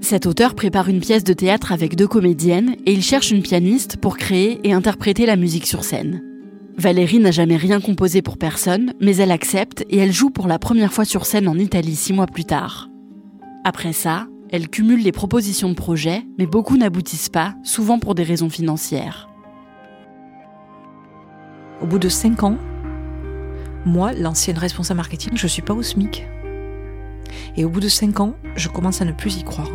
Cet 0.00 0.26
auteur 0.26 0.54
prépare 0.54 0.88
une 0.88 1.00
pièce 1.00 1.24
de 1.24 1.32
théâtre 1.32 1.72
avec 1.72 1.96
deux 1.96 2.06
comédiennes 2.06 2.76
et 2.86 2.92
il 2.92 3.02
cherche 3.02 3.30
une 3.30 3.42
pianiste 3.42 3.96
pour 3.96 4.16
créer 4.16 4.60
et 4.64 4.72
interpréter 4.72 5.26
la 5.26 5.36
musique 5.36 5.66
sur 5.66 5.84
scène. 5.84 6.22
Valérie 6.76 7.20
n'a 7.20 7.30
jamais 7.30 7.56
rien 7.56 7.80
composé 7.80 8.20
pour 8.20 8.36
personne, 8.36 8.92
mais 9.00 9.16
elle 9.16 9.30
accepte 9.30 9.84
et 9.88 9.96
elle 9.96 10.12
joue 10.12 10.30
pour 10.30 10.46
la 10.46 10.58
première 10.58 10.92
fois 10.92 11.04
sur 11.06 11.24
scène 11.24 11.48
en 11.48 11.58
Italie 11.58 11.96
six 11.96 12.12
mois 12.12 12.26
plus 12.26 12.44
tard. 12.44 12.90
Après 13.64 13.94
ça, 13.94 14.26
elle 14.50 14.68
cumule 14.68 15.02
les 15.02 15.12
propositions 15.12 15.70
de 15.70 15.74
projets, 15.74 16.22
mais 16.38 16.46
beaucoup 16.46 16.76
n'aboutissent 16.76 17.30
pas, 17.30 17.54
souvent 17.62 17.98
pour 17.98 18.14
des 18.14 18.22
raisons 18.22 18.50
financières. 18.50 19.28
Au 21.82 21.86
bout 21.86 21.98
de 21.98 22.08
cinq 22.08 22.42
ans, 22.42 22.58
moi, 23.86 24.12
l'ancienne 24.12 24.58
responsable 24.58 24.98
marketing, 24.98 25.32
je 25.36 25.44
ne 25.44 25.48
suis 25.48 25.62
pas 25.62 25.72
au 25.72 25.82
SMIC. 25.82 26.26
Et 27.56 27.64
au 27.64 27.70
bout 27.70 27.80
de 27.80 27.88
cinq 27.88 28.20
ans, 28.20 28.34
je 28.56 28.68
commence 28.68 29.00
à 29.00 29.04
ne 29.04 29.12
plus 29.12 29.36
y 29.36 29.44
croire. 29.44 29.70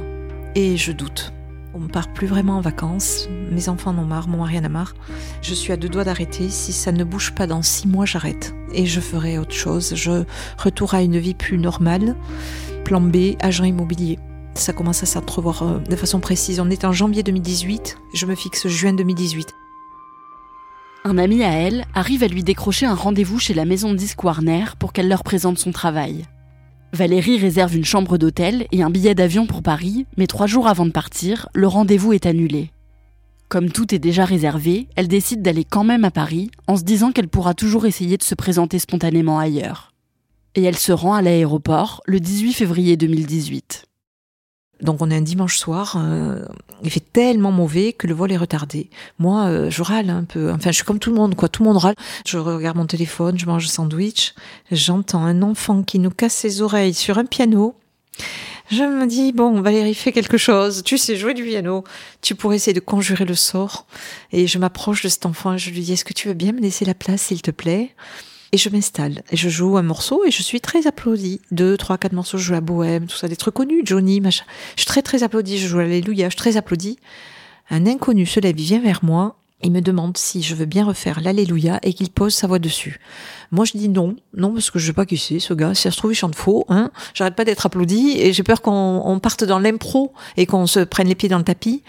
Et 0.54 0.78
je 0.78 0.92
doute. 0.92 1.34
On 1.74 1.80
ne 1.80 1.88
part 1.88 2.12
plus 2.12 2.28
vraiment 2.28 2.58
en 2.58 2.62
vacances. 2.62 3.30
Mes 3.50 3.70
enfants 3.70 3.92
en 3.92 4.00
ont 4.00 4.06
marre, 4.06 4.28
mon 4.28 4.40
mari 4.40 4.60
en 4.60 4.66
a 4.66 4.70
marre. 4.70 4.94
Je 5.42 5.54
suis 5.54 5.72
à 5.72 5.78
deux 5.78 5.88
doigts 5.88 6.04
d'arrêter. 6.04 6.50
Si 6.50 6.74
ça 6.74 6.92
ne 6.92 7.06
bouge 7.06 7.32
pas 7.32 7.48
dans 7.48 7.62
six 7.62 7.88
mois, 7.88 8.06
j'arrête. 8.06 8.54
Et 8.74 8.86
je 8.86 9.00
ferai 9.00 9.38
autre 9.38 9.56
chose. 9.56 9.96
Je 9.96 10.26
retourne 10.58 10.98
à 10.98 11.02
une 11.02 11.18
vie 11.18 11.34
plus 11.34 11.58
normale. 11.58 12.16
Plan 12.84 13.00
B, 13.00 13.36
agent 13.40 13.64
immobilier. 13.64 14.20
Ça 14.56 14.74
commence 14.74 15.02
à 15.04 15.06
s'entrevoir 15.06 15.64
euh, 15.64 15.80
de 15.80 15.96
façon 15.96 16.20
précise. 16.20 16.60
On 16.60 16.70
est 16.70 16.84
en 16.84 16.92
janvier 16.92 17.24
2018. 17.24 17.98
Je 18.14 18.26
me 18.26 18.36
fixe 18.36 18.68
juin 18.68 18.92
2018. 18.92 19.54
Un 21.04 21.18
ami 21.18 21.44
à 21.44 21.52
elle 21.52 21.86
arrive 21.96 22.22
à 22.22 22.28
lui 22.28 22.44
décrocher 22.44 22.86
un 22.86 22.94
rendez-vous 22.94 23.40
chez 23.40 23.56
la 23.56 23.66
maison 23.66 23.92
de 23.92 23.98
disque 23.98 24.24
Warner 24.24 24.66
pour 24.78 24.94
qu'elle 24.94 25.08
leur 25.08 25.24
présente 25.24 25.58
son 25.58 25.72
travail. 25.72 26.26
Valérie 26.94 27.40
réserve 27.40 27.76
une 27.76 27.86
chambre 27.86 28.20
d'hôtel 28.20 28.68
et 28.72 28.84
un 28.84 28.92
billet 28.92 29.16
d'avion 29.16 29.48
pour 29.48 29.64
Paris, 29.64 30.06
mais 30.18 30.28
trois 30.28 30.46
jours 30.46 30.68
avant 30.68 30.86
de 30.86 30.92
partir, 30.92 31.50
le 31.56 31.68
rendez-vous 31.68 32.14
est 32.14 32.28
annulé. 32.28 32.72
Comme 33.50 33.72
tout 33.72 33.96
est 33.96 34.00
déjà 34.00 34.26
réservé, 34.26 34.90
elle 34.96 35.08
décide 35.08 35.42
d'aller 35.42 35.64
quand 35.64 35.84
même 35.84 36.06
à 36.06 36.12
Paris 36.12 36.52
en 36.68 36.78
se 36.78 36.84
disant 36.84 37.12
qu'elle 37.12 37.30
pourra 37.30 37.56
toujours 37.56 37.88
essayer 37.88 38.18
de 38.18 38.24
se 38.24 38.36
présenter 38.36 38.78
spontanément 38.78 39.40
ailleurs. 39.40 39.94
Et 40.54 40.62
elle 40.64 40.78
se 40.78 40.92
rend 40.92 41.16
à 41.16 41.24
l'aéroport 41.24 42.02
le 42.06 42.20
18 42.20 42.54
février 42.54 42.96
2018. 42.96 43.91
Donc 44.82 45.02
on 45.02 45.12
est 45.12 45.16
un 45.16 45.22
dimanche 45.22 45.58
soir, 45.58 45.96
euh, 45.98 46.44
il 46.84 46.90
fait 46.90 47.04
tellement 47.14 47.52
mauvais 47.52 47.94
que 47.94 48.08
le 48.08 48.14
vol 48.14 48.32
est 48.32 48.38
retardé. 48.38 48.90
Moi, 49.20 49.46
euh, 49.46 49.70
je 49.70 49.82
râle 49.84 50.10
un 50.10 50.24
peu. 50.24 50.52
Enfin, 50.52 50.72
je 50.72 50.76
suis 50.76 50.84
comme 50.84 51.00
tout 51.00 51.12
le 51.12 51.16
monde, 51.16 51.36
quoi. 51.36 51.50
Tout 51.50 51.64
le 51.64 51.70
monde 51.70 51.78
râle. 51.78 51.96
Je 52.26 52.38
regarde 52.38 52.78
mon 52.78 52.88
téléphone, 52.88 53.38
je 53.38 53.46
mange 53.46 53.66
un 53.66 53.70
sandwich, 53.70 54.34
j'entends 54.72 55.24
un 55.24 55.42
enfant 55.42 55.84
qui 55.84 56.00
nous 56.00 56.10
casse 56.10 56.34
ses 56.34 56.62
oreilles 56.62 56.94
sur 56.94 57.18
un 57.18 57.26
piano. 57.26 57.76
Je 58.72 58.84
me 58.84 59.06
dis, 59.06 59.34
bon, 59.34 59.62
Valérie, 59.62 59.94
fais 59.94 60.14
quelque 60.14 60.38
chose. 60.38 60.82
Tu 60.84 60.98
sais 60.98 61.18
jouer 61.18 61.34
du 61.34 61.44
piano. 61.44 61.84
Tu 62.22 62.36
pourrais 62.36 62.56
essayer 62.56 62.74
de 62.74 62.80
conjurer 62.80 63.26
le 63.26 63.36
sort. 63.36 63.86
Et 64.32 64.48
je 64.48 64.58
m'approche 64.60 65.04
de 65.04 65.10
cet 65.10 65.26
enfant 65.26 65.54
et 65.54 65.58
je 65.58 65.72
lui 65.72 65.82
dis, 65.82 65.94
est-ce 65.94 66.06
que 66.06 66.14
tu 66.14 66.30
veux 66.30 66.34
bien 66.34 66.54
me 66.54 66.62
laisser 66.62 66.86
la 66.86 66.94
place, 66.94 67.24
s'il 67.24 67.42
te 67.42 67.52
plaît? 67.52 67.94
Et 68.54 68.58
je 68.58 68.70
m'installe 68.70 69.24
et 69.32 69.38
je 69.38 69.48
joue 69.48 69.78
un 69.78 69.82
morceau 69.82 70.26
et 70.26 70.32
je 70.32 70.42
suis 70.42 70.60
très 70.60 70.86
applaudie. 70.86 71.40
Deux, 71.52 71.78
trois, 71.78 71.98
quatre 71.98 72.12
morceaux, 72.12 72.38
je 72.38 72.44
joue 72.44 72.54
la 72.54 72.62
bohème, 72.62 73.08
tout 73.08 73.16
ça, 73.16 73.30
des 73.30 73.38
trucs 73.38 73.54
connus, 73.54 73.82
Johnny, 73.86 74.20
machin. 74.20 74.44
Je 74.76 74.82
suis 74.82 74.88
très, 74.88 75.02
très 75.02 75.24
applaudie, 75.24 75.58
je 75.58 75.68
joue 75.68 75.80
Alléluia, 75.80 76.26
je 76.26 76.32
suis 76.32 76.38
très 76.38 76.58
applaudie. 76.58 77.00
Un 77.70 77.86
inconnu 77.86 78.26
se 78.26 78.42
lève, 78.42 78.60
il 78.60 78.66
vient 78.66 78.82
vers 78.82 79.06
moi, 79.06 79.38
il 79.64 79.72
me 79.72 79.82
demande 79.82 80.18
si 80.18 80.42
je 80.42 80.56
veux 80.56 80.66
bien 80.66 80.86
refaire 80.86 81.22
l'Alléluia 81.22 81.80
et 81.84 81.94
qu'il 81.94 82.10
pose 82.10 82.34
sa 82.34 82.48
voix 82.48 82.60
dessus. 82.60 83.00
Moi, 83.52 83.66
je 83.66 83.78
dis 83.78 83.90
non, 83.90 84.16
non, 84.36 84.52
parce 84.54 84.72
que 84.72 84.80
je 84.80 84.88
sais 84.88 84.94
pas 84.94 85.06
qui 85.06 85.18
c'est, 85.18 85.40
ce 85.40 85.54
gars. 85.54 85.74
Si 85.74 85.84
ça 85.84 85.92
se 85.92 85.98
trouve, 85.98 86.12
il 86.12 86.16
chante 86.16 86.36
faux, 86.36 86.66
hein. 86.70 86.92
J'arrête 87.14 87.36
pas 87.36 87.46
d'être 87.46 87.66
applaudie 87.66 88.16
et 88.18 88.34
j'ai 88.34 88.44
peur 88.44 88.62
qu'on 88.62 89.20
parte 89.22 89.44
dans 89.44 89.60
l'impro 89.60 90.14
et 90.36 90.46
qu'on 90.46 90.68
se 90.68 90.80
prenne 90.80 91.08
les 91.08 91.16
pieds 91.16 91.30
dans 91.30 91.38
le 91.38 91.44
tapis. 91.44 91.84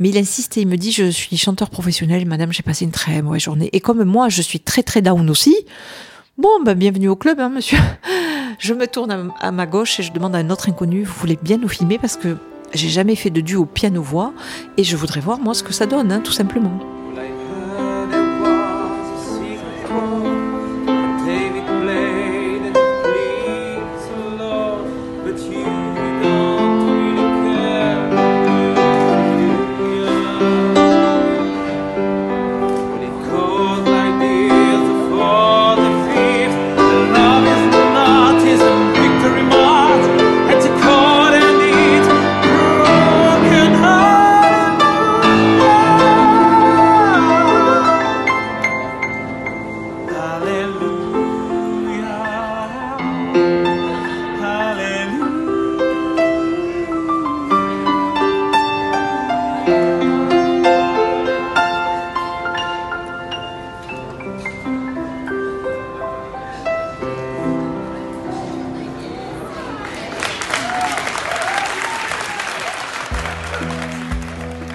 Mais 0.00 0.08
il 0.08 0.18
insiste 0.18 0.56
et 0.56 0.62
il 0.62 0.68
me 0.68 0.76
dit 0.76 0.92
je 0.92 1.04
suis 1.10 1.36
chanteur 1.36 1.70
professionnel, 1.70 2.26
madame, 2.26 2.52
j'ai 2.52 2.62
passé 2.62 2.84
une 2.84 2.90
très 2.90 3.22
mauvaise 3.22 3.42
journée. 3.42 3.70
Et 3.72 3.80
comme 3.80 4.02
moi, 4.04 4.28
je 4.28 4.42
suis 4.42 4.60
très 4.60 4.82
très 4.82 5.02
down 5.02 5.28
aussi. 5.30 5.56
Bon, 6.36 6.62
ben, 6.64 6.74
bienvenue 6.74 7.08
au 7.08 7.16
club, 7.16 7.38
hein, 7.38 7.48
monsieur. 7.48 7.78
Je 8.58 8.72
me 8.74 8.86
tourne 8.86 9.32
à, 9.40 9.50
ma 9.52 9.66
gauche 9.66 9.98
et 10.00 10.02
je 10.02 10.12
demande 10.12 10.34
à 10.34 10.38
un 10.38 10.50
autre 10.50 10.68
inconnu, 10.68 11.02
vous 11.02 11.14
voulez 11.14 11.38
bien 11.40 11.58
nous 11.58 11.68
filmer 11.68 11.98
parce 11.98 12.16
que 12.16 12.36
j'ai 12.72 12.88
jamais 12.88 13.16
fait 13.16 13.30
de 13.30 13.40
duo 13.40 13.66
piano-voix 13.66 14.32
et 14.76 14.84
je 14.84 14.96
voudrais 14.96 15.20
voir 15.20 15.38
moi 15.38 15.54
ce 15.54 15.62
que 15.62 15.72
ça 15.72 15.86
donne, 15.86 16.12
hein, 16.12 16.20
tout 16.20 16.32
simplement. 16.32 16.78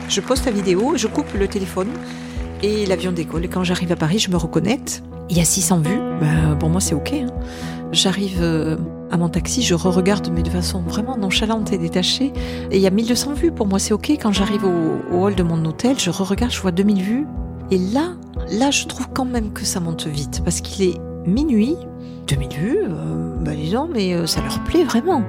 Je 0.09 0.21
poste 0.21 0.45
la 0.47 0.51
vidéo, 0.51 0.93
je 0.95 1.05
coupe 1.05 1.31
le 1.35 1.47
téléphone 1.47 1.89
et 2.63 2.87
l'avion 2.87 3.11
décolle. 3.11 3.45
Et 3.45 3.47
quand 3.47 3.63
j'arrive 3.63 3.91
à 3.91 3.95
Paris, 3.95 4.17
je 4.17 4.31
me 4.31 4.37
reconnecte. 4.37 5.03
Il 5.29 5.37
y 5.37 5.39
a 5.39 5.45
600 5.45 5.81
vues. 5.81 5.99
Ben, 6.19 6.55
pour 6.59 6.69
moi, 6.69 6.81
c'est 6.81 6.95
OK. 6.95 7.13
Hein. 7.13 7.27
J'arrive 7.91 8.39
euh, 8.41 8.75
à 9.11 9.17
mon 9.17 9.29
taxi, 9.29 9.61
je 9.61 9.75
re-regarde, 9.75 10.31
mais 10.33 10.41
de 10.41 10.49
façon 10.49 10.81
vraiment 10.81 11.15
nonchalante 11.15 11.71
et 11.73 11.77
détachée. 11.77 12.33
Et 12.71 12.77
il 12.77 12.81
y 12.81 12.87
a 12.87 12.89
1200 12.89 13.33
vues. 13.33 13.51
Pour 13.51 13.67
moi, 13.67 13.77
c'est 13.77 13.93
OK. 13.93 14.09
Quand 14.09 14.31
j'arrive 14.31 14.65
au, 14.65 15.15
hall 15.15 15.35
de 15.35 15.43
mon 15.43 15.63
hôtel, 15.63 15.99
je 15.99 16.09
re-regarde, 16.09 16.51
je 16.51 16.59
vois 16.59 16.71
2000 16.71 17.03
vues. 17.03 17.27
Et 17.69 17.77
là, 17.77 18.13
là, 18.51 18.71
je 18.71 18.87
trouve 18.87 19.09
quand 19.13 19.25
même 19.25 19.53
que 19.53 19.63
ça 19.63 19.79
monte 19.79 20.07
vite. 20.07 20.41
Parce 20.43 20.61
qu'il 20.61 20.87
est 20.87 20.97
minuit. 21.27 21.75
2000 22.25 22.49
vues, 22.49 22.79
euh, 22.83 23.35
ben 23.41 23.55
disons, 23.55 23.87
mais 23.91 24.13
euh, 24.13 24.25
ça 24.25 24.41
leur 24.41 24.63
plaît 24.63 24.83
vraiment. 24.83 25.23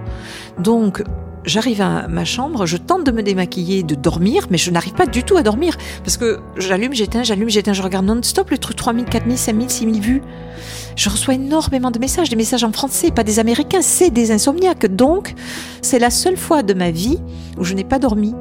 Donc, 0.58 1.02
J'arrive 1.46 1.80
à 1.80 2.06
ma 2.06 2.26
chambre, 2.26 2.66
je 2.66 2.76
tente 2.76 3.04
de 3.04 3.10
me 3.10 3.22
démaquiller, 3.22 3.82
de 3.82 3.94
dormir, 3.94 4.46
mais 4.50 4.58
je 4.58 4.70
n'arrive 4.70 4.92
pas 4.92 5.06
du 5.06 5.24
tout 5.24 5.38
à 5.38 5.42
dormir. 5.42 5.76
Parce 6.04 6.18
que 6.18 6.40
j'allume, 6.56 6.92
j'éteins, 6.92 7.22
j'allume, 7.22 7.48
j'éteins, 7.48 7.72
je 7.72 7.82
regarde 7.82 8.04
non-stop 8.04 8.50
le 8.50 8.58
truc 8.58 8.76
3000, 8.76 9.06
4000, 9.06 9.38
5000, 9.38 9.70
6000 9.70 10.00
vues. 10.02 10.22
Je 10.96 11.08
reçois 11.08 11.34
énormément 11.34 11.90
de 11.90 11.98
messages, 11.98 12.28
des 12.28 12.36
messages 12.36 12.62
en 12.62 12.72
français, 12.72 13.10
pas 13.10 13.24
des 13.24 13.38
américains, 13.38 13.80
c'est 13.80 14.10
des 14.10 14.32
insomniaques. 14.32 14.94
Donc, 14.94 15.34
c'est 15.80 15.98
la 15.98 16.10
seule 16.10 16.36
fois 16.36 16.62
de 16.62 16.74
ma 16.74 16.90
vie 16.90 17.18
où 17.56 17.64
je 17.64 17.72
n'ai 17.72 17.84
pas 17.84 17.98
dormi. 17.98 18.34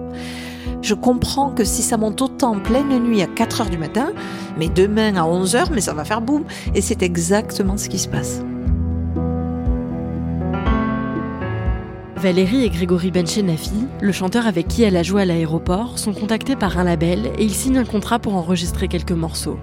Je 0.81 0.93
comprends 0.93 1.51
que 1.51 1.63
si 1.63 1.81
ça 1.81 1.95
monte 1.95 2.21
autant 2.21 2.55
en 2.55 2.59
pleine 2.59 2.99
nuit 2.99 3.21
à 3.21 3.27
4 3.27 3.61
heures 3.61 3.69
du 3.69 3.77
matin, 3.77 4.11
mais 4.57 4.67
demain 4.67 5.15
à 5.15 5.25
11 5.25 5.55
heures, 5.55 5.71
mais 5.71 5.81
ça 5.81 5.93
va 5.93 6.03
faire 6.03 6.21
boum. 6.21 6.43
Et 6.75 6.81
c'est 6.81 7.01
exactement 7.01 7.77
ce 7.77 7.87
qui 7.87 7.99
se 7.99 8.09
passe. 8.09 8.41
Valérie 12.19 12.65
et 12.65 12.69
Grégory 12.69 13.11
Benchenafi, 13.11 13.87
le 14.01 14.11
chanteur 14.11 14.45
avec 14.45 14.67
qui 14.67 14.83
elle 14.83 14.97
a 14.97 15.03
joué 15.03 15.21
à 15.21 15.25
l'aéroport, 15.25 15.97
sont 15.97 16.11
contactés 16.11 16.57
par 16.57 16.77
un 16.77 16.83
label 16.83 17.31
et 17.37 17.45
ils 17.45 17.53
signent 17.53 17.77
un 17.77 17.85
contrat 17.85 18.19
pour 18.19 18.35
enregistrer 18.35 18.89
quelques 18.89 19.13
morceaux. 19.13 19.57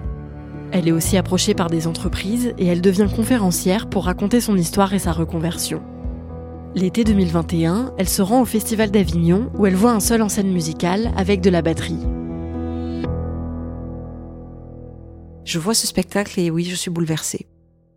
Elle 0.71 0.87
est 0.87 0.91
aussi 0.91 1.17
approchée 1.17 1.53
par 1.53 1.69
des 1.69 1.85
entreprises 1.85 2.55
et 2.57 2.65
elle 2.65 2.81
devient 2.81 3.09
conférencière 3.15 3.87
pour 3.87 4.05
raconter 4.05 4.41
son 4.41 4.57
histoire 4.57 4.91
et 4.95 4.99
sa 4.99 5.11
reconversion. 5.11 5.83
L'été 6.73 7.03
2021, 7.03 7.93
elle 7.99 8.09
se 8.09 8.23
rend 8.23 8.41
au 8.41 8.45
Festival 8.45 8.89
d'Avignon 8.89 9.51
où 9.55 9.67
elle 9.67 9.75
voit 9.75 9.91
un 9.91 9.99
seul 9.99 10.23
en 10.23 10.29
scène 10.29 10.51
musicale 10.51 11.11
avec 11.15 11.41
de 11.41 11.51
la 11.51 11.61
batterie. 11.61 11.99
Je 15.45 15.59
vois 15.59 15.75
ce 15.75 15.85
spectacle 15.85 16.39
et 16.39 16.49
oui, 16.49 16.63
je 16.63 16.75
suis 16.75 16.89
bouleversée. 16.89 17.45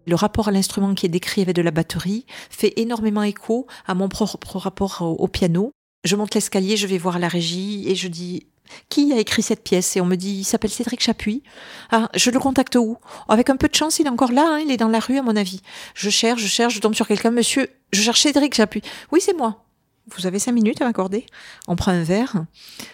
Le 0.07 0.15
rapport 0.15 0.49
à 0.49 0.51
l'instrument 0.51 0.95
qui 0.95 1.07
est 1.07 1.11
décrit 1.11 1.43
avec 1.43 1.55
de 1.55 1.63
la 1.63 1.71
batterie 1.71 2.27
fait 2.51 2.73
énormément 2.77 3.23
écho 3.23 3.67
à 3.87 3.95
mon 3.95 4.09
propre 4.09 4.59
rapport 4.59 5.03
au, 5.03 5.29
piano. 5.29 5.73
Je 6.05 6.17
monte 6.17 6.35
l'escalier, 6.35 6.77
je 6.77 6.87
vais 6.87 6.99
voir 6.99 7.19
la 7.19 7.29
régie 7.29 7.85
et 7.89 7.95
je 7.95 8.09
dis 8.09 8.47
qui 8.89 9.13
a 9.13 9.19
écrit 9.19 9.43
cette 9.43 9.63
pièce? 9.63 9.97
Et 9.97 10.01
on 10.01 10.07
me 10.07 10.17
dit, 10.17 10.31
il 10.31 10.45
s'appelle 10.45 10.71
Cédric 10.71 11.03
Chapuis. 11.03 11.43
Ah, 11.91 12.09
je 12.15 12.31
le 12.31 12.39
contacte 12.39 12.77
où? 12.77 12.97
Avec 13.29 13.51
un 13.51 13.57
peu 13.57 13.69
de 13.69 13.75
chance, 13.75 13.99
il 13.99 14.07
est 14.07 14.11
encore 14.11 14.33
là, 14.33 14.47
hein, 14.49 14.59
il 14.61 14.71
est 14.71 14.77
dans 14.77 14.89
la 14.89 15.01
rue 15.01 15.19
à 15.19 15.23
mon 15.23 15.37
avis. 15.37 15.61
Je 15.95 16.09
cherche, 16.11 16.41
je 16.41 16.47
cherche, 16.47 16.75
je 16.75 16.81
tombe 16.81 16.95
sur 16.95 17.07
quelqu'un. 17.07 17.31
Monsieur, 17.31 17.69
je 17.93 18.01
cherche 18.01 18.23
Cédric 18.23 18.55
Chapuis. 18.55 18.83
Oui, 19.13 19.21
c'est 19.21 19.37
moi. 19.37 19.65
Vous 20.17 20.27
avez 20.27 20.39
cinq 20.39 20.53
minutes 20.53 20.81
à 20.81 20.85
m'accorder 20.85 21.27
On 21.69 21.77
prend 21.77 21.93
un 21.93 22.03
verre. 22.03 22.45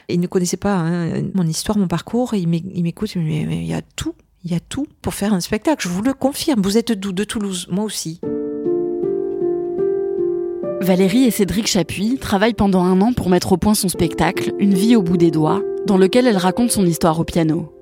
Il 0.09 0.21
ne 0.21 0.27
connaissait 0.27 0.57
pas 0.57 0.75
hein, 0.75 1.23
mon 1.35 1.47
histoire, 1.47 1.79
mon 1.79 1.88
parcours. 1.88 2.35
il 2.35 2.49
m'écoute, 2.49 3.14
il 3.14 3.64
y 3.64 3.75
a 3.75 3.83
tout 3.83 4.14
il 4.46 4.52
y 4.52 4.54
a 4.54 4.61
tout 4.61 4.87
pour 5.02 5.12
faire 5.12 5.35
un 5.35 5.40
spectacle, 5.40 5.82
je 5.82 5.92
vous 5.92 6.02
le 6.02 6.14
confirme. 6.14 6.62
Vous 6.62 6.78
êtes 6.78 6.92
d'où 6.92 7.11
De 7.11 7.24
Toulouse, 7.24 7.66
moi 7.68 7.82
aussi. 7.82 8.20
Valérie 10.80 11.24
et 11.24 11.32
Cédric 11.32 11.66
Chapuis 11.66 12.16
travaillent 12.20 12.54
pendant 12.54 12.85
un 12.85 13.00
an 13.00 13.12
pour 13.12 13.28
mettre 13.28 13.50
au 13.50 13.56
point 13.56 13.74
son 13.74 13.88
spectacle 13.88 14.52
Une 14.61 14.74
vie 14.74 14.94
au 14.94 15.02
bout 15.02 15.16
des 15.16 15.32
doigts, 15.32 15.62
dans 15.85 15.98
lequel 15.98 16.28
elle 16.28 16.37
raconte 16.37 16.70
son 16.70 16.87
histoire 16.87 17.18
au 17.18 17.24
piano. 17.24 17.72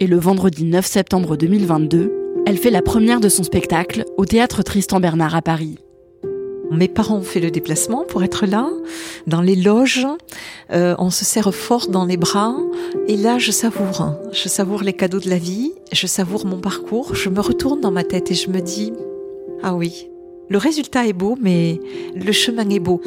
Et 0.00 0.06
le 0.06 0.16
vendredi 0.16 0.64
9 0.64 0.86
septembre 0.86 1.36
2022, 1.36 2.10
elle 2.46 2.56
fait 2.56 2.70
la 2.70 2.80
première 2.80 3.20
de 3.20 3.28
son 3.28 3.42
spectacle 3.42 4.06
au 4.16 4.24
théâtre 4.24 4.62
Tristan 4.62 5.00
Bernard 5.00 5.34
à 5.34 5.42
Paris. 5.42 5.76
Mes 6.76 6.88
parents 6.88 7.18
ont 7.18 7.22
fait 7.22 7.40
le 7.40 7.50
déplacement 7.50 8.04
pour 8.04 8.22
être 8.24 8.46
là, 8.46 8.68
dans 9.26 9.40
les 9.40 9.56
loges. 9.56 10.06
Euh, 10.72 10.94
on 10.98 11.10
se 11.10 11.24
serre 11.24 11.54
fort 11.54 11.88
dans 11.88 12.04
les 12.04 12.16
bras. 12.16 12.56
Et 13.08 13.16
là, 13.16 13.38
je 13.38 13.50
savoure. 13.50 14.14
Je 14.32 14.48
savoure 14.48 14.82
les 14.82 14.92
cadeaux 14.92 15.20
de 15.20 15.30
la 15.30 15.38
vie. 15.38 15.72
Je 15.92 16.06
savoure 16.06 16.46
mon 16.46 16.60
parcours. 16.60 17.14
Je 17.14 17.28
me 17.28 17.40
retourne 17.40 17.80
dans 17.80 17.92
ma 17.92 18.04
tête 18.04 18.30
et 18.30 18.34
je 18.34 18.50
me 18.50 18.60
dis, 18.60 18.92
ah 19.62 19.74
oui, 19.74 20.08
le 20.48 20.58
résultat 20.58 21.06
est 21.06 21.12
beau, 21.12 21.36
mais 21.40 21.80
le 22.14 22.32
chemin 22.32 22.68
est 22.68 22.80
beau. 22.80 23.00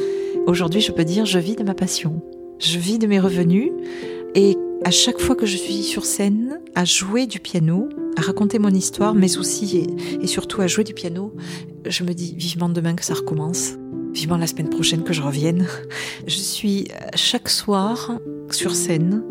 Aujourd'hui, 0.48 0.82
je 0.82 0.92
peux 0.92 1.04
dire, 1.04 1.26
je 1.26 1.40
vis 1.40 1.56
de 1.56 1.64
ma 1.64 1.74
passion. 1.74 2.22
Je 2.60 2.80
vis 2.80 2.98
de 2.98 3.08
mes 3.08 3.20
revenus. 3.20 3.72
Et 4.34 4.58
à 4.86 4.92
chaque 4.92 5.20
fois 5.20 5.36
que 5.36 5.46
je 5.46 5.58
suis 5.58 5.84
sur 5.84 6.06
scène, 6.06 6.60
à 6.76 6.86
jouer 6.86 7.26
du 7.26 7.40
piano, 7.40 7.90
à 8.18 8.22
raconter 8.22 8.60
mon 8.60 8.70
histoire, 8.70 9.14
mais 9.14 9.38
aussi 9.38 9.86
et, 10.22 10.28
surtout 10.28 10.62
à 10.62 10.68
jouer 10.68 10.84
du 10.84 10.94
piano, 10.94 11.34
je 11.86 12.04
me 12.04 12.14
dis 12.14 12.36
vivement 12.36 12.70
demain 12.70 12.96
que 12.96 13.04
ça 13.04 13.14
recommence, 13.14 13.74
vivement 14.14 14.38
la 14.38 14.48
semaine 14.48 14.70
prochaine 14.70 15.04
que 15.04 15.14
je 15.14 15.22
revienne. 15.22 15.68
Je 16.26 16.38
suis 16.38 16.88
chaque 17.16 17.50
soir 17.50 18.20
sur 18.52 18.76
scène 18.76 19.24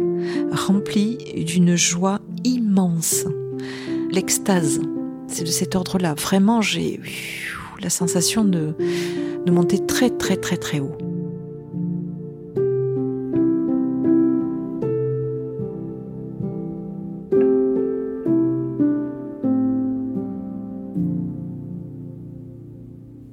remplie 0.52 1.18
d'une 1.44 1.76
joie 1.76 2.20
immense, 2.44 3.24
l'extase. 4.10 4.80
C'est 5.28 5.44
de 5.44 5.50
cet 5.50 5.74
ordre-là. 5.74 6.14
Vraiment, 6.14 6.62
j'ai 6.62 7.00
la 7.82 7.90
sensation 7.90 8.44
de, 8.44 8.74
de 9.44 9.50
monter 9.50 9.84
très 9.84 10.10
très 10.10 10.36
très 10.36 10.56
très 10.56 10.80
haut. 10.80 10.96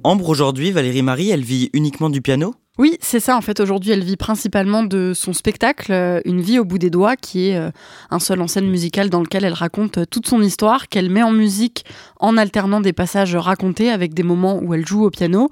Ambre, 0.06 0.28
aujourd'hui, 0.28 0.70
Valérie 0.70 1.00
Marie, 1.00 1.30
elle 1.30 1.42
vit 1.42 1.70
uniquement 1.72 2.10
du 2.10 2.20
piano? 2.20 2.54
Oui, 2.76 2.98
c'est 3.00 3.20
ça. 3.20 3.36
En 3.36 3.40
fait, 3.40 3.60
aujourd'hui, 3.60 3.92
elle 3.92 4.02
vit 4.02 4.16
principalement 4.16 4.82
de 4.82 5.12
son 5.14 5.32
spectacle, 5.32 5.92
euh, 5.92 6.20
Une 6.24 6.40
vie 6.40 6.58
au 6.58 6.64
bout 6.64 6.78
des 6.78 6.90
doigts, 6.90 7.14
qui 7.14 7.50
est 7.50 7.56
euh, 7.56 7.70
un 8.10 8.18
seul 8.18 8.40
en 8.40 8.48
scène 8.48 8.68
musicale 8.68 9.10
dans 9.10 9.20
lequel 9.20 9.44
elle 9.44 9.52
raconte 9.52 9.98
euh, 9.98 10.04
toute 10.10 10.26
son 10.26 10.42
histoire, 10.42 10.88
qu'elle 10.88 11.08
met 11.08 11.22
en 11.22 11.30
musique 11.30 11.84
en 12.18 12.36
alternant 12.36 12.80
des 12.80 12.92
passages 12.92 13.36
racontés 13.36 13.90
avec 13.90 14.12
des 14.12 14.24
moments 14.24 14.58
où 14.60 14.74
elle 14.74 14.84
joue 14.84 15.04
au 15.04 15.10
piano. 15.10 15.50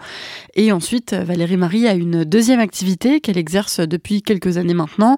Et 0.54 0.72
ensuite, 0.72 1.14
Valérie 1.14 1.56
Marie 1.56 1.86
a 1.86 1.94
une 1.94 2.24
deuxième 2.24 2.58
activité 2.58 3.20
qu'elle 3.20 3.38
exerce 3.38 3.78
depuis 3.78 4.22
quelques 4.22 4.56
années 4.56 4.74
maintenant. 4.74 5.16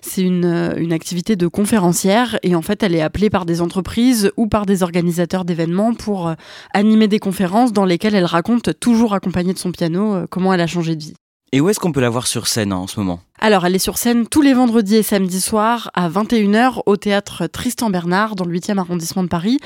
C'est 0.00 0.22
une, 0.22 0.72
une 0.78 0.94
activité 0.94 1.36
de 1.36 1.48
conférencière. 1.48 2.38
Et 2.42 2.54
en 2.54 2.62
fait, 2.62 2.82
elle 2.82 2.94
est 2.94 3.02
appelée 3.02 3.28
par 3.28 3.44
des 3.44 3.60
entreprises 3.60 4.32
ou 4.38 4.46
par 4.46 4.64
des 4.64 4.82
organisateurs 4.82 5.44
d'événements 5.44 5.92
pour 5.92 6.32
animer 6.72 7.08
des 7.08 7.18
conférences 7.18 7.74
dans 7.74 7.84
lesquelles 7.84 8.14
elle 8.14 8.24
raconte, 8.24 8.78
toujours 8.80 9.12
accompagnée 9.12 9.52
de 9.52 9.58
son 9.58 9.70
piano, 9.70 10.26
comment 10.30 10.54
elle 10.54 10.62
a 10.62 10.66
changé 10.66 10.96
de 10.96 11.02
vie. 11.02 11.14
Et 11.54 11.60
où 11.60 11.68
est-ce 11.68 11.78
qu'on 11.78 11.92
peut 11.92 12.00
la 12.00 12.08
voir 12.08 12.26
sur 12.26 12.46
scène 12.46 12.72
hein, 12.72 12.76
en 12.76 12.86
ce 12.86 12.98
moment? 12.98 13.20
Alors, 13.38 13.66
elle 13.66 13.74
est 13.74 13.78
sur 13.78 13.98
scène 13.98 14.26
tous 14.26 14.40
les 14.40 14.54
vendredis 14.54 14.96
et 14.96 15.02
samedis 15.02 15.42
soirs 15.42 15.90
à 15.92 16.08
21h 16.08 16.80
au 16.86 16.96
théâtre 16.96 17.46
Tristan 17.46 17.90
Bernard 17.90 18.36
dans 18.36 18.46
le 18.46 18.58
8e 18.58 18.78
arrondissement 18.78 19.22
de 19.22 19.28
Paris. 19.28 19.58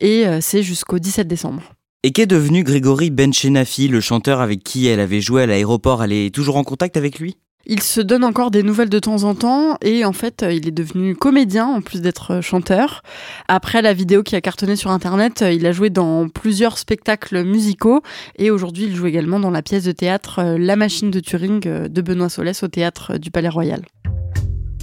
Et 0.00 0.24
euh, 0.24 0.38
c'est 0.40 0.62
jusqu'au 0.62 1.00
17 1.00 1.26
décembre. 1.26 1.62
Et 2.04 2.12
qu'est 2.12 2.26
devenu 2.26 2.62
Grégory 2.62 3.10
Benchenafi, 3.10 3.88
le 3.88 4.00
chanteur 4.00 4.40
avec 4.40 4.62
qui 4.62 4.86
elle 4.86 5.00
avait 5.00 5.20
joué 5.20 5.42
à 5.42 5.46
l'aéroport? 5.46 6.04
Elle 6.04 6.12
est 6.12 6.32
toujours 6.32 6.56
en 6.56 6.62
contact 6.62 6.96
avec 6.96 7.18
lui? 7.18 7.36
Il 7.66 7.82
se 7.82 8.00
donne 8.00 8.24
encore 8.24 8.50
des 8.50 8.62
nouvelles 8.62 8.88
de 8.88 8.98
temps 8.98 9.24
en 9.24 9.34
temps 9.34 9.76
et 9.82 10.04
en 10.04 10.12
fait 10.12 10.44
il 10.48 10.66
est 10.68 10.72
devenu 10.72 11.14
comédien 11.14 11.66
en 11.66 11.80
plus 11.80 12.00
d'être 12.00 12.40
chanteur. 12.40 13.02
Après 13.48 13.82
la 13.82 13.92
vidéo 13.92 14.22
qui 14.22 14.36
a 14.36 14.40
cartonné 14.40 14.76
sur 14.76 14.90
internet, 14.90 15.44
il 15.52 15.66
a 15.66 15.72
joué 15.72 15.90
dans 15.90 16.28
plusieurs 16.28 16.78
spectacles 16.78 17.44
musicaux 17.44 18.02
et 18.36 18.50
aujourd'hui 18.50 18.84
il 18.84 18.94
joue 18.94 19.06
également 19.06 19.40
dans 19.40 19.50
la 19.50 19.62
pièce 19.62 19.84
de 19.84 19.92
théâtre 19.92 20.42
La 20.58 20.76
machine 20.76 21.10
de 21.10 21.20
Turing 21.20 21.60
de 21.60 22.02
Benoît 22.02 22.28
Solès 22.28 22.62
au 22.62 22.68
théâtre 22.68 23.18
du 23.18 23.30
Palais 23.30 23.48
Royal. 23.48 23.82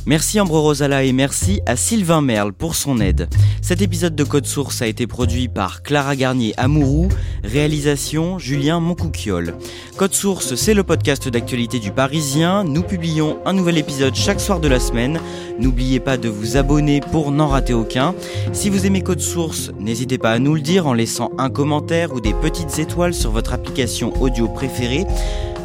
Merci 0.05 0.39
Ambro 0.39 0.61
Rosala 0.61 1.03
et 1.03 1.11
merci 1.11 1.61
à 1.65 1.75
Sylvain 1.75 2.21
Merle 2.21 2.53
pour 2.53 2.75
son 2.75 2.99
aide. 2.99 3.27
Cet 3.61 3.81
épisode 3.81 4.15
de 4.15 4.23
Code 4.23 4.45
Source 4.45 4.81
a 4.81 4.87
été 4.87 5.05
produit 5.05 5.47
par 5.47 5.83
Clara 5.83 6.15
Garnier 6.15 6.53
Amourou, 6.57 7.09
réalisation 7.43 8.39
Julien 8.39 8.79
Moncouquiole. 8.79 9.53
Code 9.97 10.13
Source, 10.13 10.55
c'est 10.55 10.73
le 10.73 10.83
podcast 10.83 11.27
d'actualité 11.27 11.79
du 11.79 11.91
Parisien. 11.91 12.63
Nous 12.63 12.81
publions 12.81 13.37
un 13.45 13.53
nouvel 13.53 13.77
épisode 13.77 14.15
chaque 14.15 14.39
soir 14.39 14.59
de 14.59 14.67
la 14.67 14.79
semaine. 14.79 15.19
N'oubliez 15.59 15.99
pas 15.99 16.17
de 16.17 16.29
vous 16.29 16.57
abonner 16.57 17.01
pour 17.01 17.31
n'en 17.31 17.49
rater 17.49 17.73
aucun. 17.73 18.15
Si 18.53 18.69
vous 18.69 18.85
aimez 18.85 19.03
Code 19.03 19.19
Source, 19.19 19.71
n'hésitez 19.79 20.17
pas 20.17 20.31
à 20.31 20.39
nous 20.39 20.55
le 20.55 20.61
dire 20.61 20.87
en 20.87 20.93
laissant 20.93 21.31
un 21.37 21.49
commentaire 21.49 22.13
ou 22.13 22.21
des 22.21 22.33
petites 22.33 22.79
étoiles 22.79 23.13
sur 23.13 23.31
votre 23.31 23.53
application 23.53 24.13
audio 24.21 24.47
préférée. 24.47 25.05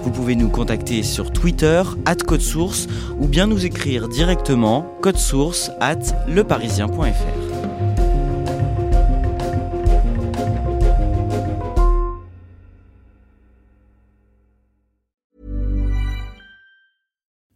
Vous 0.04 0.10
pouvez 0.10 0.36
nous 0.36 0.50
contacter 0.50 1.02
sur 1.02 1.32
Twitter, 1.32 1.82
at 2.04 2.16
code 2.16 2.42
source, 2.42 2.86
ou 3.18 3.26
bien 3.26 3.46
nous 3.46 3.64
écrire 3.64 4.06
directement 4.06 4.82
code 5.00 5.16
source 5.16 5.70
at 5.80 5.98
leparisien.fr. 6.28 7.54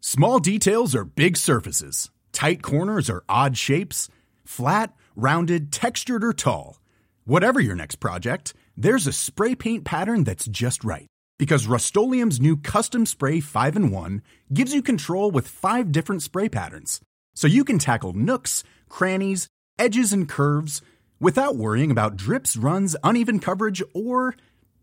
Small 0.01 0.41
details 0.41 0.97
are 0.97 1.05
big 1.05 1.37
surfaces. 1.37 2.11
Tight 2.33 2.63
corners 2.63 3.11
are 3.11 3.23
odd 3.29 3.59
shapes. 3.59 4.09
Flat, 4.47 4.95
rounded, 5.15 5.71
textured, 5.71 6.25
or 6.25 6.33
tall. 6.33 6.79
Whatever 7.27 7.61
your 7.61 7.77
next 7.77 7.97
project, 7.97 8.55
there's 8.75 9.07
a 9.07 9.13
spray 9.13 9.55
paint 9.55 9.85
pattern 9.85 10.25
that's 10.25 10.49
just 10.49 10.83
right. 10.83 11.09
Because 11.39 11.69
Rust 11.69 11.97
new 11.97 12.57
Custom 12.57 13.07
Spray 13.07 13.41
5 13.41 13.77
and 13.77 13.93
1 13.93 14.23
gives 14.53 14.75
you 14.75 14.83
control 14.83 15.31
with 15.31 15.47
five 15.47 15.93
different 15.93 16.23
spray 16.23 16.49
patterns. 16.49 17.01
So 17.35 17.47
you 17.47 17.65
can 17.65 17.79
tackle 17.79 18.13
nooks, 18.13 18.65
crannies, 18.89 19.49
edges, 19.79 20.13
and 20.13 20.29
curves 20.29 20.83
without 21.21 21.57
worrying 21.57 21.93
about 21.93 22.17
drips, 22.17 22.57
runs, 22.57 22.97
uneven 23.05 23.39
coverage, 23.39 23.83
or 23.95 24.35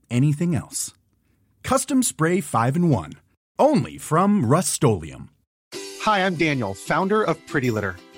anything 0.10 0.56
else. 0.56 0.94
Custom 1.64 2.02
Spray 2.02 2.40
5 2.40 2.78
and 2.78 2.90
1. 2.90 3.14
Only 3.60 3.98
from 3.98 4.46
Rust 4.46 4.82
Hi, 6.02 6.26
I'm 6.26 6.36
Daniel, 6.36 6.74
founder 6.74 7.24
of 7.24 7.46
Pretty 7.48 7.72
Litter. 7.72 7.98